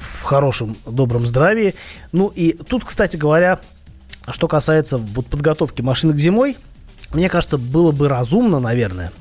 в 0.00 0.22
хорошем, 0.22 0.76
добром 0.86 1.26
здравии. 1.26 1.74
Ну 2.12 2.28
и 2.28 2.52
тут, 2.52 2.84
кстати 2.86 3.18
говоря, 3.18 3.58
что 4.28 4.48
касается 4.48 4.96
вот 4.96 5.26
подготовки 5.26 5.82
машины 5.82 6.14
к 6.14 6.18
зимой, 6.18 6.56
мне 7.12 7.28
кажется, 7.28 7.58
было 7.58 7.92
бы 7.92 8.08
разумно, 8.08 8.60
наверное, 8.60 9.12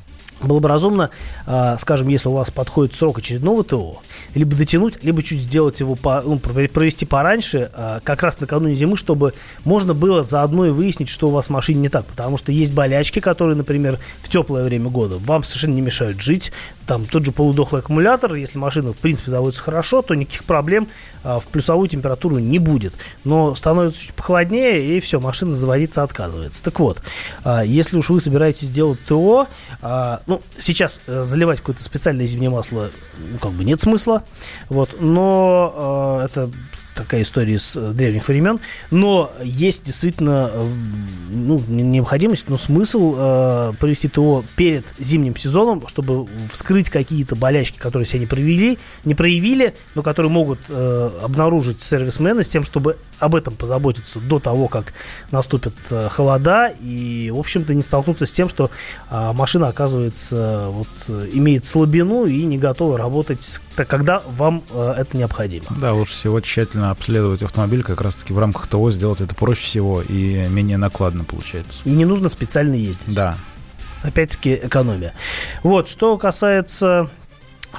было 0.41 0.60
бы 0.60 0.67
разумно, 0.67 1.10
э, 1.45 1.78
скажем, 1.80 2.08
если 2.10 2.28
у 2.28 2.34
вас 2.34 2.52
подходит 2.52 2.93
срок 2.93 3.19
очередного 3.19 3.63
ТО, 3.63 4.02
либо 4.34 4.56
дотянуть, 4.56 5.04
либо 5.04 5.24
чуть 5.24 5.41
сделать 5.41 5.80
его, 5.80 5.95
по, 5.95 6.21
ну, 6.21 6.39
провести 6.39 7.06
пораньше, 7.06 7.71
э, 7.74 8.00
как 8.04 8.21
раз 8.21 8.39
накануне 8.39 8.76
зимы, 8.76 8.98
чтобы 8.98 9.34
можно 9.63 9.93
было 9.93 10.24
заодно 10.24 10.65
и 10.65 10.71
выяснить, 10.71 11.10
что 11.10 11.30
у 11.30 11.32
вас 11.32 11.48
в 11.48 11.50
машине 11.52 11.82
не 11.82 11.89
так. 11.89 12.06
Потому 12.06 12.38
что 12.38 12.52
есть 12.52 12.74
болячки, 12.74 13.19
которые, 13.19 13.56
например, 13.56 14.00
в 14.21 14.30
теплое 14.30 14.63
время 14.63 14.89
года 14.89 15.17
вам 15.17 15.43
совершенно 15.43 15.74
не 15.74 15.82
мешают 15.82 16.21
жить. 16.21 16.52
Там 16.86 17.06
тот 17.06 17.26
же 17.26 17.32
полудохлый 17.32 17.82
аккумулятор, 17.82 18.36
если 18.36 18.58
машина, 18.58 18.93
в 18.93 18.98
принципе, 18.98 19.32
заводится 19.32 19.63
хорошо, 19.63 20.02
то 20.02 20.13
никаких 20.15 20.43
проблем 20.43 20.88
э, 21.24 21.39
в 21.41 21.48
плюсовую 21.48 21.88
температуру 21.88 22.39
не 22.39 22.60
будет. 22.60 22.93
Но 23.24 23.56
становится 23.56 24.04
чуть 24.04 24.13
похолоднее, 24.13 24.98
и 24.98 25.00
все, 25.00 25.19
машина 25.19 25.54
заводиться 25.54 26.04
отказывается. 26.04 26.63
Так 26.63 26.80
вот, 26.80 27.02
если 27.65 27.98
уж 27.98 28.10
вы 28.10 28.19
собираетесь 28.19 28.69
делать 28.69 29.00
ТО, 29.06 29.48
ну, 30.27 30.41
сейчас 30.59 30.99
э, 31.07 31.23
заливать 31.23 31.59
какое-то 31.59 31.83
специальное 31.83 32.25
зимнее 32.25 32.49
масло, 32.49 32.91
ну, 33.17 33.38
как 33.38 33.51
бы 33.51 33.63
нет 33.63 33.79
смысла. 33.79 34.23
Вот, 34.69 34.99
но 34.99 36.19
э, 36.21 36.25
это 36.25 36.51
такая 36.95 37.21
история 37.21 37.60
с 37.60 37.75
э, 37.75 37.91
древних 37.91 38.27
времен. 38.27 38.60
Но 38.89 39.31
есть 39.43 39.84
действительно 39.84 40.49
э, 40.51 40.67
ну, 41.29 41.62
необходимость, 41.67 42.49
но 42.49 42.58
смысл 42.58 43.15
э, 43.17 43.73
провести 43.79 44.08
ТО 44.08 44.43
перед 44.55 44.86
зимним 44.97 45.36
сезоном, 45.36 45.88
чтобы 45.88 46.27
вскрыть 46.51 46.89
какие-то 46.89 47.36
болячки, 47.36 47.77
которые 47.77 48.08
себя 48.08 48.21
не 48.21 48.25
проявили, 48.25 48.79
не 49.03 49.13
проявили, 49.13 49.75
но 49.93 50.01
которые 50.01 50.31
могут 50.31 50.60
э, 50.69 51.12
обнаружить 51.21 51.81
сервисмены 51.81 52.43
с 52.43 52.47
тем, 52.47 52.63
чтобы 52.63 52.97
об 53.19 53.36
этом 53.36 53.55
позаботиться 53.55 54.19
до 54.19 54.39
того, 54.39 54.67
как 54.67 54.93
наступят 55.31 55.73
э, 55.89 56.08
холода, 56.10 56.73
и, 56.81 57.31
в 57.31 57.39
общем-то, 57.39 57.73
не 57.73 57.81
столкнуться 57.81 58.25
с 58.25 58.31
тем, 58.31 58.49
что 58.49 58.71
э, 59.10 59.31
машина, 59.34 59.67
оказывается, 59.67 60.69
вот, 60.69 60.88
имеет 61.34 61.65
слабину 61.65 62.25
и 62.25 62.43
не 62.43 62.58
готова 62.58 62.97
работать, 62.97 63.60
когда 63.83 64.21
вам 64.38 64.63
э, 64.71 64.93
это 64.97 65.17
необходимо. 65.17 65.65
Да, 65.77 65.93
лучше 65.93 66.13
всего 66.13 66.39
тщательно 66.39 66.91
обследовать 66.91 67.43
автомобиль, 67.43 67.83
как 67.83 67.99
раз-таки 67.99 68.31
в 68.31 68.39
рамках 68.39 68.67
того 68.67 68.91
сделать 68.91 69.19
это 69.19 69.35
проще 69.35 69.61
всего 69.61 70.01
и 70.01 70.47
менее 70.47 70.77
накладно 70.77 71.25
получается. 71.25 71.81
И 71.83 71.89
не 71.89 72.05
нужно 72.05 72.29
специально 72.29 72.75
ездить. 72.75 73.13
Да. 73.13 73.35
Опять-таки 74.03 74.61
экономия. 74.63 75.13
Вот, 75.63 75.88
что 75.88 76.17
касается 76.17 77.09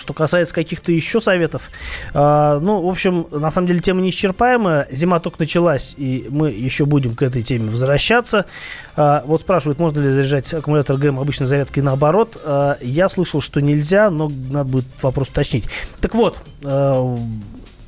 что 0.01 0.13
касается 0.13 0.55
каких-то 0.55 0.93
еще 0.93 1.21
советов, 1.21 1.71
э, 2.13 2.59
ну, 2.63 2.83
в 2.83 2.89
общем, 2.89 3.27
на 3.31 3.51
самом 3.51 3.69
деле 3.69 3.81
тема 3.81 4.01
неисчерпаемая. 4.01 4.89
Зима 4.91 5.21
только 5.21 5.41
началась, 5.41 5.95
и 5.97 6.27
мы 6.31 6.51
еще 6.51 6.85
будем 6.85 7.15
к 7.15 7.23
этой 7.23 7.43
теме 7.43 7.71
возвращаться. 7.71 8.47
Э, 8.97 9.23
вот 9.25 9.41
спрашивают, 9.41 9.79
можно 9.79 10.01
ли 10.01 10.11
заряжать 10.11 10.53
аккумулятор 10.53 10.97
ГМ 10.97 11.21
обычной 11.21 11.47
зарядкой 11.47 11.83
наоборот. 11.83 12.41
Э, 12.43 12.75
я 12.81 13.09
слышал, 13.09 13.41
что 13.41 13.61
нельзя, 13.61 14.11
но 14.11 14.31
надо 14.51 14.71
будет 14.71 14.87
вопрос 15.03 15.29
уточнить. 15.29 15.69
Так 16.01 16.15
вот, 16.15 16.37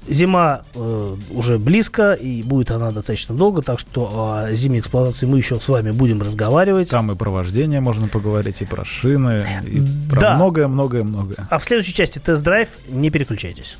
Зима 0.08 0.62
э, 0.74 1.16
уже 1.30 1.58
близко, 1.58 2.14
и 2.14 2.42
будет 2.42 2.70
она 2.70 2.90
достаточно 2.90 3.34
долго, 3.34 3.62
так 3.62 3.78
что 3.78 4.04
о 4.06 4.52
зимней 4.52 4.80
эксплуатации 4.80 5.26
мы 5.26 5.38
еще 5.38 5.60
с 5.60 5.68
вами 5.68 5.90
будем 5.90 6.22
разговаривать. 6.22 6.90
Там 6.90 7.12
и 7.12 7.14
про 7.14 7.30
вождение 7.30 7.80
можно 7.80 8.08
поговорить, 8.08 8.62
и 8.62 8.64
про 8.64 8.84
шины, 8.84 9.44
и 9.64 9.82
про 10.10 10.36
многое-многое-многое. 10.36 11.46
А 11.50 11.58
в 11.58 11.64
следующей 11.64 11.94
части 11.94 12.18
тест-драйв 12.18 12.68
не 12.88 13.10
переключайтесь. 13.10 13.76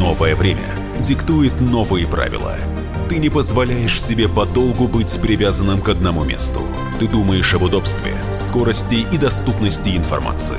Новое 0.00 0.34
время 0.34 0.74
диктует 1.00 1.60
новые 1.60 2.06
правила. 2.06 2.56
Ты 3.08 3.18
не 3.18 3.30
позволяешь 3.30 4.02
себе 4.02 4.28
подолгу 4.28 4.86
быть 4.86 5.12
привязанным 5.20 5.80
к 5.80 5.88
одному 5.88 6.24
месту. 6.24 6.62
Ты 6.98 7.08
думаешь 7.08 7.54
об 7.54 7.62
удобстве, 7.62 8.14
скорости 8.34 9.06
и 9.10 9.16
доступности 9.16 9.96
информации. 9.96 10.58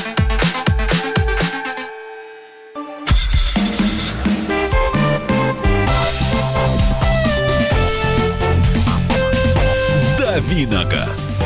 Виногаз. 10.51 11.41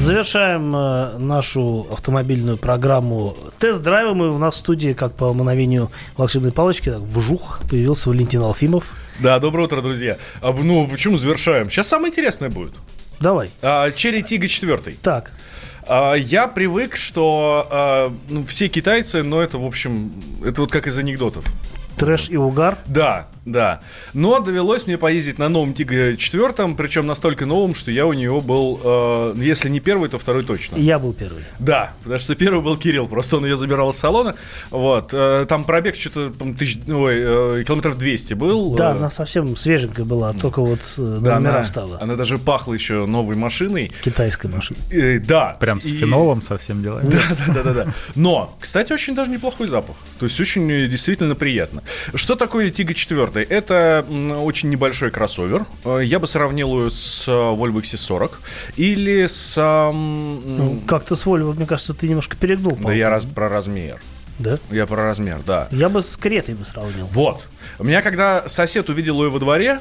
Завершаем 0.00 0.74
э, 0.74 1.18
нашу 1.18 1.86
автомобильную 1.92 2.56
программу 2.56 3.36
тест-драйвом. 3.58 4.24
И 4.24 4.26
у 4.28 4.38
нас 4.38 4.54
в 4.54 4.58
студии, 4.58 4.94
как 4.94 5.12
по 5.12 5.34
мановению 5.34 5.90
волшебной 6.16 6.50
палочки, 6.50 6.88
так, 6.88 7.00
вжух, 7.00 7.60
появился 7.68 8.08
Валентин 8.08 8.40
Алфимов. 8.40 8.94
Да, 9.18 9.38
доброе 9.38 9.64
утро, 9.64 9.82
друзья. 9.82 10.16
А, 10.40 10.50
ну, 10.52 10.88
почему 10.88 11.18
завершаем? 11.18 11.68
Сейчас 11.68 11.88
самое 11.88 12.10
интересное 12.10 12.48
будет. 12.48 12.72
Давай. 13.20 13.50
А, 13.60 13.90
Черри 13.90 14.22
Тига 14.22 14.48
4. 14.48 14.96
Так. 15.02 15.30
А, 15.86 16.14
я 16.14 16.48
привык, 16.48 16.96
что 16.96 17.68
а, 17.70 18.12
ну, 18.30 18.46
все 18.46 18.68
китайцы, 18.68 19.22
но 19.22 19.42
это, 19.42 19.58
в 19.58 19.66
общем, 19.66 20.10
это 20.42 20.62
вот 20.62 20.70
как 20.70 20.86
из 20.86 20.98
анекдотов. 20.98 21.44
Трэш 22.00 22.30
и 22.30 22.38
угар? 22.38 22.78
Да. 22.86 23.28
Да. 23.46 23.80
Но 24.14 24.38
довелось 24.40 24.86
мне 24.86 24.98
поездить 24.98 25.38
на 25.38 25.48
новом 25.48 25.72
Тига 25.72 26.16
4, 26.16 26.74
причем 26.76 27.06
настолько 27.06 27.46
новом, 27.46 27.74
что 27.74 27.90
я 27.90 28.06
у 28.06 28.12
него 28.12 28.40
был, 28.40 28.80
э, 28.82 29.34
если 29.38 29.68
не 29.68 29.80
первый, 29.80 30.08
то 30.10 30.18
второй 30.18 30.44
точно. 30.44 30.76
Я 30.76 30.98
был 30.98 31.12
первый. 31.14 31.42
Да, 31.58 31.92
потому 32.02 32.18
что 32.20 32.34
первый 32.34 32.60
был 32.62 32.76
Кирилл, 32.76 33.08
просто 33.08 33.38
он 33.38 33.44
ее 33.46 33.56
забирал 33.56 33.90
из 33.90 33.96
салона. 33.96 34.34
Вот. 34.70 35.10
Э, 35.14 35.46
там 35.48 35.64
пробег 35.64 35.96
что-то 35.96 36.30
тысяч, 36.58 36.78
ой, 36.88 37.14
э, 37.60 37.64
километров 37.66 37.96
200 37.96 38.34
был. 38.34 38.74
Да, 38.74 38.92
Э, 38.92 38.96
она 38.96 39.10
совсем 39.10 39.56
свеженькая 39.56 40.04
была, 40.04 40.32
только 40.34 40.60
вот 40.60 40.80
э, 40.98 41.18
да, 41.20 41.36
номера 41.40 41.50
она, 41.56 41.62
встала. 41.62 41.98
она 42.00 42.16
даже 42.16 42.36
пахла 42.38 42.74
еще 42.74 43.06
новой 43.06 43.36
машиной. 43.36 43.90
Китайской 44.02 44.48
машиной. 44.48 44.80
Э, 44.90 45.18
да. 45.18 45.56
Прям 45.60 45.80
с 45.80 45.86
И- 45.86 45.96
фенолом 45.96 46.42
со 46.42 46.58
всем 46.58 46.82
делами. 46.82 47.06
Да, 47.10 47.18
да, 47.46 47.52
да, 47.54 47.62
да, 47.62 47.84
да. 47.84 47.92
Но, 48.14 48.56
кстати, 48.60 48.92
очень 48.92 49.14
даже 49.14 49.30
неплохой 49.30 49.66
запах. 49.66 49.96
То 50.18 50.26
есть 50.26 50.38
очень 50.40 50.70
э, 50.70 50.86
действительно 50.88 51.34
приятно. 51.34 51.82
Что 52.14 52.34
такое 52.36 52.70
Тига 52.70 52.92
4? 52.94 53.39
Это 53.48 54.04
м, 54.08 54.32
очень 54.32 54.68
небольшой 54.68 55.10
кроссовер. 55.10 55.66
Э, 55.84 56.00
Я 56.04 56.18
бы 56.18 56.26
сравнил 56.26 56.78
ее 56.80 56.90
с 56.90 57.26
э, 57.28 57.30
Volvo 57.30 57.80
XC40 57.80 58.30
или 58.76 59.26
с... 59.26 59.56
Ну, 59.92 60.80
как-то 60.86 61.16
с 61.16 61.26
Volvo, 61.26 61.54
мне 61.54 61.66
кажется, 61.66 61.94
ты 61.94 62.08
немножко 62.08 62.36
перегнул. 62.36 62.76
Да 62.80 62.92
я 62.92 63.10
раз, 63.10 63.24
про 63.24 63.48
размер. 63.48 63.98
Да? 64.38 64.58
Я 64.70 64.86
про 64.86 65.04
размер, 65.04 65.40
да. 65.46 65.68
Я 65.70 65.88
бы 65.90 66.02
с 66.02 66.16
Кретой 66.16 66.54
бы 66.54 66.64
сравнил. 66.64 67.06
Вот. 67.10 67.46
У 67.78 67.84
меня, 67.84 68.00
когда 68.00 68.48
сосед 68.48 68.88
увидел 68.88 69.22
ее 69.22 69.28
во 69.30 69.38
дворе, 69.38 69.80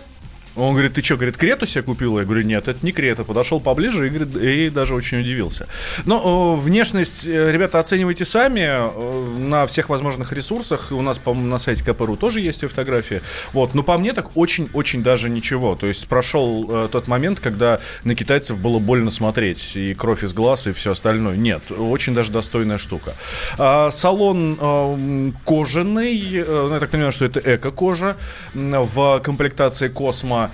он 0.55 0.73
говорит, 0.73 0.93
ты 0.93 1.01
что, 1.01 1.15
говорит, 1.15 1.37
Крету 1.37 1.65
себе 1.65 1.83
купил? 1.83 2.17
Я 2.19 2.25
говорю, 2.25 2.43
нет, 2.43 2.67
это 2.67 2.85
не 2.85 2.91
Крета. 2.91 3.23
Подошел 3.23 3.59
поближе 3.59 4.07
и, 4.07 4.09
говорит, 4.09 4.35
и 4.35 4.69
даже 4.69 4.95
очень 4.95 5.21
удивился. 5.21 5.67
Но 6.05 6.55
э, 6.57 6.61
внешность, 6.61 7.27
э, 7.27 7.51
ребята, 7.51 7.79
оценивайте 7.79 8.25
сами 8.25 8.61
э, 8.61 9.37
на 9.39 9.67
всех 9.67 9.89
возможных 9.89 10.33
ресурсах. 10.33 10.91
У 10.91 11.01
нас, 11.01 11.19
по-моему, 11.19 11.49
на 11.49 11.59
сайте 11.59 11.83
КПРУ 11.83 12.17
тоже 12.17 12.41
есть 12.41 12.61
ее 12.61 12.69
фотографии. 12.69 13.21
Вот, 13.53 13.75
но 13.75 13.83
по 13.83 13.97
мне 13.97 14.13
так 14.13 14.35
очень-очень 14.35 15.03
даже 15.03 15.29
ничего. 15.29 15.75
То 15.75 15.87
есть 15.87 16.07
прошел 16.07 16.67
э, 16.69 16.89
тот 16.91 17.07
момент, 17.07 17.39
когда 17.39 17.79
на 18.03 18.15
китайцев 18.15 18.59
было 18.59 18.79
больно 18.79 19.11
смотреть. 19.11 19.75
И 19.75 19.93
кровь 19.93 20.23
из 20.23 20.33
глаз, 20.33 20.67
и 20.67 20.71
все 20.71 20.91
остальное. 20.91 21.37
Нет, 21.37 21.71
очень 21.71 22.13
даже 22.13 22.31
достойная 22.31 22.77
штука. 22.77 23.13
А, 23.57 23.91
салон 23.91 24.57
э, 24.59 25.31
кожаный. 25.45 26.19
э, 26.33 26.45
ну, 26.45 26.73
я 26.73 26.79
так 26.79 26.89
понимаю, 26.89 27.11
что 27.11 27.25
это 27.25 27.39
эко-кожа. 27.39 28.17
В 28.53 29.19
комплектации 29.19 29.89
Космо. 29.89 30.38
А, 30.39 30.43
м, 30.45 30.51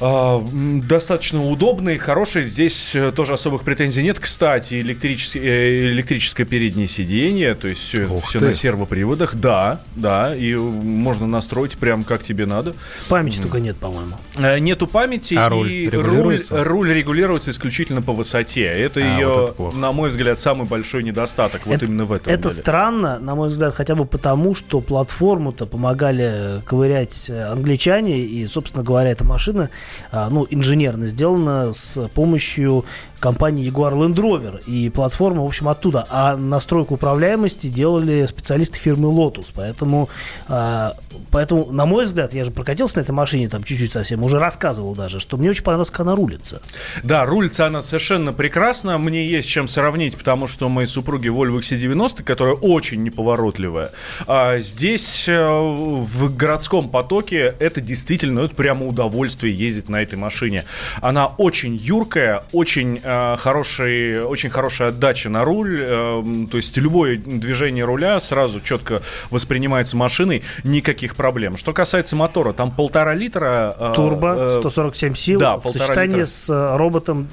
достаточно 0.00 1.44
удобный, 1.46 1.98
хороший. 1.98 2.46
Здесь 2.46 2.94
э, 2.94 3.12
тоже 3.12 3.34
особых 3.34 3.62
претензий 3.62 4.02
нет. 4.02 4.18
Кстати, 4.18 4.80
электрическое, 4.80 5.42
э, 5.42 5.90
электрическое 5.92 6.46
переднее 6.46 6.88
сиденье, 6.88 7.54
то 7.54 7.68
есть 7.68 7.80
все, 7.80 8.06
Ух 8.06 8.24
все 8.24 8.38
ты. 8.40 8.46
на 8.46 8.52
сервоприводах. 8.52 9.34
Да, 9.34 9.80
да, 9.96 10.34
и 10.34 10.54
можно 10.54 11.26
настроить 11.26 11.76
прям 11.78 12.04
как 12.04 12.22
тебе 12.22 12.46
надо. 12.46 12.74
Памяти 13.08 13.40
только 13.40 13.60
нет, 13.60 13.76
по-моему. 13.76 14.16
Э, 14.36 14.58
Нету 14.58 14.86
памяти, 14.86 15.34
А 15.34 15.48
руль 15.48 15.70
и 15.70 15.88
руль, 15.90 16.42
руль 16.50 16.92
регулируется 16.92 17.50
исключительно 17.50 18.02
по 18.02 18.12
высоте. 18.12 18.64
Это 18.64 19.00
А, 19.00 19.02
ее, 19.18 19.28
вот 19.28 19.44
это 19.44 19.52
плохо. 19.52 19.76
на 19.76 19.92
мой 19.92 20.08
взгляд, 20.08 20.38
самый 20.38 20.66
большой 20.66 21.02
недостаток. 21.02 21.66
Вот 21.66 21.76
это, 21.76 21.84
именно 21.86 22.04
в 22.04 22.12
этом. 22.12 22.32
Это 22.32 22.48
деле. 22.48 22.54
странно, 22.62 23.18
на 23.18 23.34
мой 23.34 23.48
взгляд, 23.48 23.74
хотя 23.74 23.94
бы 23.94 24.04
потому, 24.04 24.54
что 24.54 24.80
платформу-то 24.80 25.66
помогали 25.66 26.60
ковырять 26.64 27.30
англичане, 27.30 28.20
и, 28.20 28.46
собственно 28.46 28.82
говоря, 28.84 29.10
эта 29.10 29.24
машина, 29.24 29.62
а, 29.62 29.70
ну, 30.12 30.46
инженерно 30.50 31.06
сделана 31.06 31.72
с 31.72 32.08
помощью 32.14 32.84
компании 33.22 33.70
Jaguar 33.70 33.94
Land 33.94 34.16
Rover, 34.16 34.62
и 34.66 34.90
платформа, 34.90 35.42
в 35.42 35.46
общем, 35.46 35.68
оттуда. 35.68 36.04
А 36.10 36.36
настройку 36.36 36.94
управляемости 36.94 37.68
делали 37.68 38.26
специалисты 38.26 38.78
фирмы 38.78 39.08
Lotus, 39.08 39.52
поэтому, 39.54 40.10
а, 40.48 40.96
поэтому, 41.30 41.70
на 41.70 41.86
мой 41.86 42.04
взгляд, 42.04 42.34
я 42.34 42.44
же 42.44 42.50
прокатился 42.50 42.98
на 42.98 43.02
этой 43.02 43.12
машине 43.12 43.48
там 43.48 43.62
чуть-чуть 43.62 43.92
совсем, 43.92 44.24
уже 44.24 44.40
рассказывал 44.40 44.94
даже, 44.94 45.20
что 45.20 45.36
мне 45.36 45.50
очень 45.50 45.62
понравилось, 45.62 45.90
как 45.90 46.00
она 46.00 46.16
рулится. 46.16 46.60
Да, 47.04 47.24
рулится 47.24 47.66
она 47.66 47.80
совершенно 47.80 48.32
прекрасно. 48.32 48.98
Мне 48.98 49.26
есть 49.26 49.48
чем 49.48 49.68
сравнить, 49.68 50.16
потому 50.16 50.48
что 50.48 50.66
у 50.66 50.68
моей 50.68 50.88
супруги 50.88 51.28
Volvo 51.28 51.60
XC90, 51.60 52.24
которая 52.24 52.54
очень 52.54 53.04
неповоротливая. 53.04 53.92
А 54.26 54.58
здесь 54.58 55.28
э, 55.28 55.48
в 55.48 56.36
городском 56.36 56.88
потоке 56.88 57.54
это 57.60 57.80
действительно 57.80 58.40
это 58.40 58.54
прямо 58.56 58.84
удовольствие 58.86 59.54
ездить 59.54 59.71
на 59.88 60.02
этой 60.02 60.16
машине. 60.16 60.64
Она 61.00 61.26
очень 61.26 61.74
юркая, 61.76 62.44
очень 62.52 63.00
э, 63.02 63.36
хороший, 63.36 64.22
очень 64.24 64.50
хорошая 64.50 64.88
отдача 64.88 65.28
на 65.28 65.44
руль. 65.44 65.78
э, 65.80 66.22
то 66.50 66.56
есть 66.56 66.76
любое 66.76 67.16
движение 67.16 67.84
руля 67.84 68.20
сразу 68.20 68.60
четко 68.60 69.02
воспринимается 69.30 69.96
машиной, 69.96 70.42
никаких 70.64 71.16
проблем. 71.16 71.56
Что 71.56 71.72
касается 71.72 72.16
мотора, 72.16 72.52
там 72.52 72.70
полтора 72.70 73.14
литра. 73.14 73.76
э, 73.78 73.92
Турбо, 73.94 74.34
э, 74.36 74.60
147 74.60 75.14
сил 75.14 75.40
да, 75.40 75.56
в 75.56 75.68
сочетании 75.68 76.16
литра. 76.16 76.26
с 76.26 76.50
э, 76.50 76.76
роботом 76.76 77.28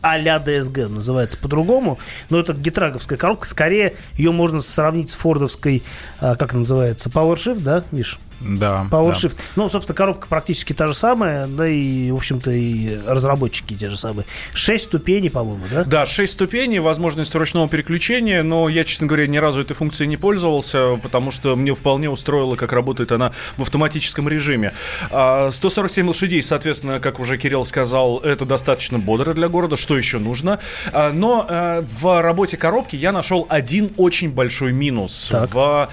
а-ля 0.00 0.42
DSG, 0.44 0.88
называется 0.88 1.36
по-другому. 1.36 1.98
Но 2.30 2.38
это 2.40 2.54
гетраговская 2.54 3.18
коробка. 3.18 3.46
Скорее, 3.46 3.94
ее 4.14 4.32
можно 4.32 4.60
сравнить 4.60 5.10
с 5.10 5.14
фордовской, 5.14 5.82
как 6.20 6.54
называется, 6.54 7.10
PowerShift, 7.10 7.60
да, 7.60 7.84
Миш? 7.90 8.18
Да. 8.40 8.86
да. 8.90 8.96
PowerShift. 8.96 9.36
Ну, 9.56 9.68
собственно, 9.68 9.96
коробка 9.96 10.26
практически 10.28 10.72
та 10.72 10.86
же 10.86 10.94
самая, 10.94 11.46
да 11.46 11.68
и, 11.68 12.10
в 12.10 12.16
общем-то, 12.16 12.50
и 12.50 12.98
разработчики 13.06 13.74
те 13.74 13.90
же 13.90 13.96
самые. 13.96 14.26
Шесть 14.52 14.84
ступеней, 14.84 15.30
по-моему, 15.30 15.64
да? 15.70 15.84
Да, 15.84 16.06
6 16.06 16.32
ступеней, 16.32 16.78
возможность 16.78 17.34
ручного 17.34 17.68
переключения, 17.68 18.42
но 18.42 18.68
я, 18.68 18.84
честно 18.84 19.06
говоря, 19.06 19.26
ни 19.26 19.38
разу 19.38 19.60
этой 19.60 19.74
функцией 19.74 20.08
не 20.08 20.16
пользовался, 20.16 20.98
потому 21.02 21.30
что 21.30 21.56
мне 21.56 21.74
вполне 21.74 22.10
устроило, 22.10 22.56
как 22.56 22.72
работает 22.72 23.12
она 23.12 23.32
в 23.56 23.62
автоматическом 23.62 24.28
режиме. 24.28 24.72
А, 25.10 25.50
147 25.50 26.06
лошадей, 26.08 26.42
соответственно, 26.42 27.00
как 27.00 27.20
уже 27.20 27.38
Кирилл 27.38 27.64
сказал, 27.64 28.18
это 28.18 28.44
достаточно 28.44 28.98
бодро 28.98 29.34
для 29.34 29.48
города, 29.48 29.76
что 29.76 29.96
еще 29.96 30.18
нужно. 30.18 30.60
А, 30.92 31.12
Но 31.12 31.46
э, 31.48 31.82
в 31.82 32.22
работе 32.22 32.56
коробки 32.56 32.96
я 32.96 33.12
нашел 33.12 33.46
один 33.48 33.90
очень 33.96 34.30
большой 34.30 34.72
минус. 34.72 35.28
Так. 35.30 35.54
В, 35.54 35.88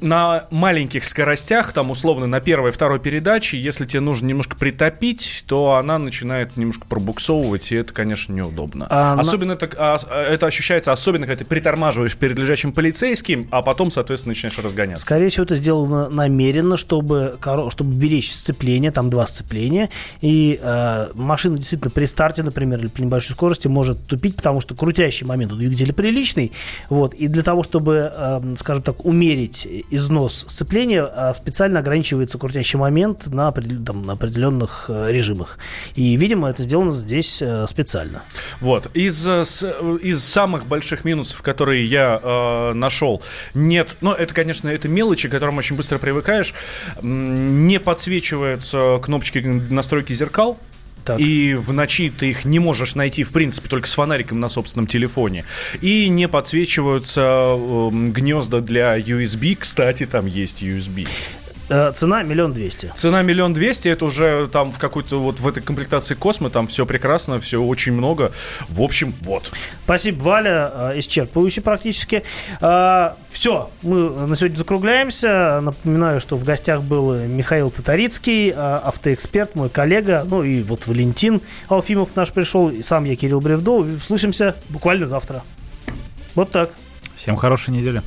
на 0.00 0.46
маленьких 0.50 1.04
скоростях, 1.04 1.67
там 1.72 1.90
условно 1.90 2.26
на 2.26 2.40
первой, 2.40 2.72
второй 2.72 2.98
передаче, 3.00 3.58
если 3.58 3.84
тебе 3.84 4.00
нужно 4.00 4.26
немножко 4.26 4.56
притопить, 4.56 5.44
то 5.46 5.74
она 5.74 5.98
начинает 5.98 6.56
немножко 6.56 6.86
пробуксовывать, 6.86 7.72
и 7.72 7.76
это, 7.76 7.92
конечно, 7.92 8.32
неудобно. 8.32 8.86
А 8.90 9.14
на- 9.14 9.20
Особенно 9.20 9.52
это, 9.52 9.68
а, 9.76 9.96
это 10.12 10.46
ощущается, 10.46 10.92
особенно 10.92 11.26
когда 11.26 11.38
ты 11.38 11.44
притормаживаешь 11.44 12.16
перед 12.16 12.38
лежачим 12.38 12.72
полицейским, 12.72 13.48
а 13.50 13.62
потом, 13.62 13.90
соответственно, 13.90 14.30
начинаешь 14.32 14.58
разгоняться. 14.58 15.04
Скорее 15.04 15.28
всего, 15.28 15.44
это 15.44 15.54
сделано 15.54 16.08
намеренно, 16.08 16.76
чтобы, 16.76 17.38
чтобы 17.70 17.94
беречь 17.94 18.30
сцепление, 18.30 18.90
там 18.90 19.10
два 19.10 19.26
сцепления, 19.26 19.88
и 20.20 20.58
э, 20.62 21.08
машина 21.14 21.56
действительно 21.58 21.90
при 21.90 22.04
старте, 22.04 22.42
например, 22.42 22.78
или 22.80 22.88
при 22.88 23.02
небольшой 23.02 23.34
скорости 23.34 23.68
может 23.68 24.06
тупить, 24.06 24.36
потому 24.36 24.60
что 24.60 24.74
крутящий 24.74 25.26
момент 25.26 25.52
у 25.52 25.56
двигателя 25.56 25.92
приличный, 25.92 26.52
вот, 26.88 27.14
и 27.14 27.28
для 27.28 27.42
того, 27.42 27.62
чтобы, 27.62 28.12
э, 28.14 28.54
скажем 28.56 28.82
так, 28.82 29.04
умерить 29.04 29.66
износ 29.90 30.44
сцепления, 30.48 31.04
специально 31.48 31.80
ограничивается 31.80 32.36
крутящий 32.36 32.78
момент 32.78 33.26
на, 33.28 33.50
там, 33.52 34.02
на 34.02 34.12
определенных 34.12 34.90
э, 34.90 35.10
режимах, 35.10 35.58
и, 35.94 36.14
видимо, 36.16 36.50
это 36.50 36.62
сделано 36.62 36.92
здесь 36.92 37.40
э, 37.40 37.66
специально. 37.66 38.22
Вот. 38.60 38.90
Из, 38.92 39.26
э, 39.26 39.44
из 40.02 40.22
самых 40.22 40.66
больших 40.66 41.06
минусов, 41.06 41.40
которые 41.40 41.86
я 41.86 42.20
э, 42.22 42.72
нашел, 42.74 43.22
нет, 43.54 43.96
ну, 44.02 44.12
это, 44.12 44.34
конечно, 44.34 44.68
это 44.68 44.88
мелочи, 44.88 45.28
к 45.28 45.30
которым 45.30 45.56
очень 45.56 45.74
быстро 45.74 45.96
привыкаешь, 45.96 46.54
не 47.00 47.80
подсвечиваются 47.80 49.00
кнопочки 49.02 49.38
настройки 49.38 50.12
зеркал, 50.12 50.58
Так. 51.04 51.20
И 51.20 51.54
в 51.54 51.72
ночи 51.72 52.10
ты 52.10 52.30
их 52.30 52.44
не 52.44 52.58
можешь 52.58 52.94
найти, 52.94 53.24
в 53.24 53.32
принципе, 53.32 53.68
только 53.68 53.88
с 53.88 53.94
фонариком 53.94 54.40
на 54.40 54.48
собственном 54.48 54.86
телефоне. 54.86 55.44
И 55.80 56.08
не 56.08 56.28
подсвечиваются 56.28 57.20
эм, 57.20 58.12
гнезда 58.12 58.60
для 58.60 58.98
USB. 58.98 59.56
Кстати, 59.58 60.06
там 60.06 60.26
есть 60.26 60.62
USB. 60.62 61.08
Э, 61.68 61.92
цена 61.94 62.22
миллион 62.22 62.52
двести. 62.52 62.90
Цена 62.94 63.22
миллион 63.22 63.52
двести, 63.52 63.88
это 63.88 64.04
уже 64.06 64.48
там 64.50 64.72
в 64.72 64.78
какой-то 64.78 65.20
вот 65.20 65.40
в 65.40 65.46
этой 65.46 65.62
комплектации 65.62 66.14
Космо, 66.14 66.50
там 66.50 66.66
все 66.66 66.86
прекрасно, 66.86 67.38
все 67.40 67.62
очень 67.62 67.92
много. 67.92 68.32
В 68.68 68.82
общем, 68.82 69.14
вот. 69.20 69.50
Спасибо, 69.84 70.22
Валя, 70.22 70.70
э, 70.72 70.98
исчерпывающе 70.98 71.60
практически. 71.60 72.22
Все, 73.38 73.70
мы 73.82 74.26
на 74.26 74.34
сегодня 74.34 74.56
закругляемся. 74.56 75.60
Напоминаю, 75.62 76.18
что 76.20 76.36
в 76.36 76.44
гостях 76.44 76.82
был 76.82 77.14
Михаил 77.14 77.70
Татарицкий, 77.70 78.50
э, 78.50 78.54
автоэксперт, 78.54 79.54
мой 79.54 79.68
коллега, 79.68 80.26
ну 80.28 80.42
и 80.42 80.62
вот 80.62 80.86
Валентин 80.86 81.40
Алфимов 81.68 82.16
наш 82.16 82.32
пришел, 82.32 82.68
и 82.68 82.82
сам 82.82 83.04
я 83.04 83.14
Кирилл 83.14 83.40
Бревдо. 83.40 83.86
Слышимся 84.02 84.56
буквально 84.68 85.06
завтра. 85.06 85.42
Вот 86.34 86.50
так. 86.50 86.70
Всем 87.14 87.36
хорошей 87.36 87.70
недели. 87.70 88.02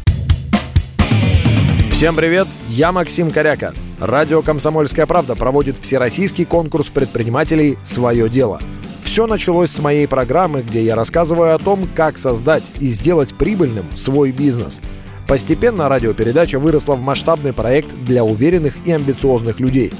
Всем 1.91 2.15
привет, 2.15 2.47
я 2.71 2.93
Максим 2.93 3.31
Коряка. 3.31 3.73
Радио 3.99 4.41
«Комсомольская 4.41 5.05
правда» 5.05 5.35
проводит 5.35 5.77
всероссийский 5.77 6.45
конкурс 6.45 6.87
предпринимателей 6.87 7.77
«Свое 7.83 8.29
дело». 8.29 8.61
Все 9.03 9.27
началось 9.27 9.71
с 9.71 9.79
моей 9.79 10.07
программы, 10.07 10.61
где 10.61 10.81
я 10.81 10.95
рассказываю 10.95 11.53
о 11.53 11.59
том, 11.59 11.81
как 11.95 12.17
создать 12.17 12.63
и 12.79 12.87
сделать 12.87 13.35
прибыльным 13.35 13.85
свой 13.93 14.31
бизнес. 14.31 14.79
Постепенно 15.27 15.89
радиопередача 15.89 16.59
выросла 16.59 16.95
в 16.95 17.01
масштабный 17.01 17.51
проект 17.51 17.93
для 18.05 18.23
уверенных 18.23 18.75
и 18.85 18.93
амбициозных 18.93 19.59
людей. 19.59 19.91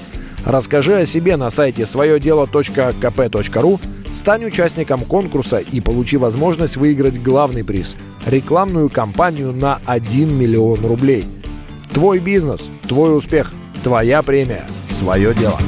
Расскажи 0.46 0.96
о 0.96 1.06
себе 1.06 1.36
на 1.36 1.50
сайте 1.50 1.86
своедело.кп.ру, 1.86 3.80
стань 4.10 4.46
участником 4.46 5.02
конкурса 5.02 5.58
и 5.58 5.82
получи 5.82 6.16
возможность 6.16 6.78
выиграть 6.78 7.22
главный 7.22 7.66
приз– 7.66 7.98
рекламную 8.26 8.90
кампанию 8.90 9.52
на 9.52 9.82
1 9.86 10.34
миллион 10.34 10.86
рублей. 10.86 11.26
Твой 11.94 12.20
бизнес, 12.20 12.70
твой 12.88 13.16
успех, 13.18 13.52
твоя 13.84 14.22
премия, 14.22 14.66
свое 14.90 15.34
дело. 15.34 15.60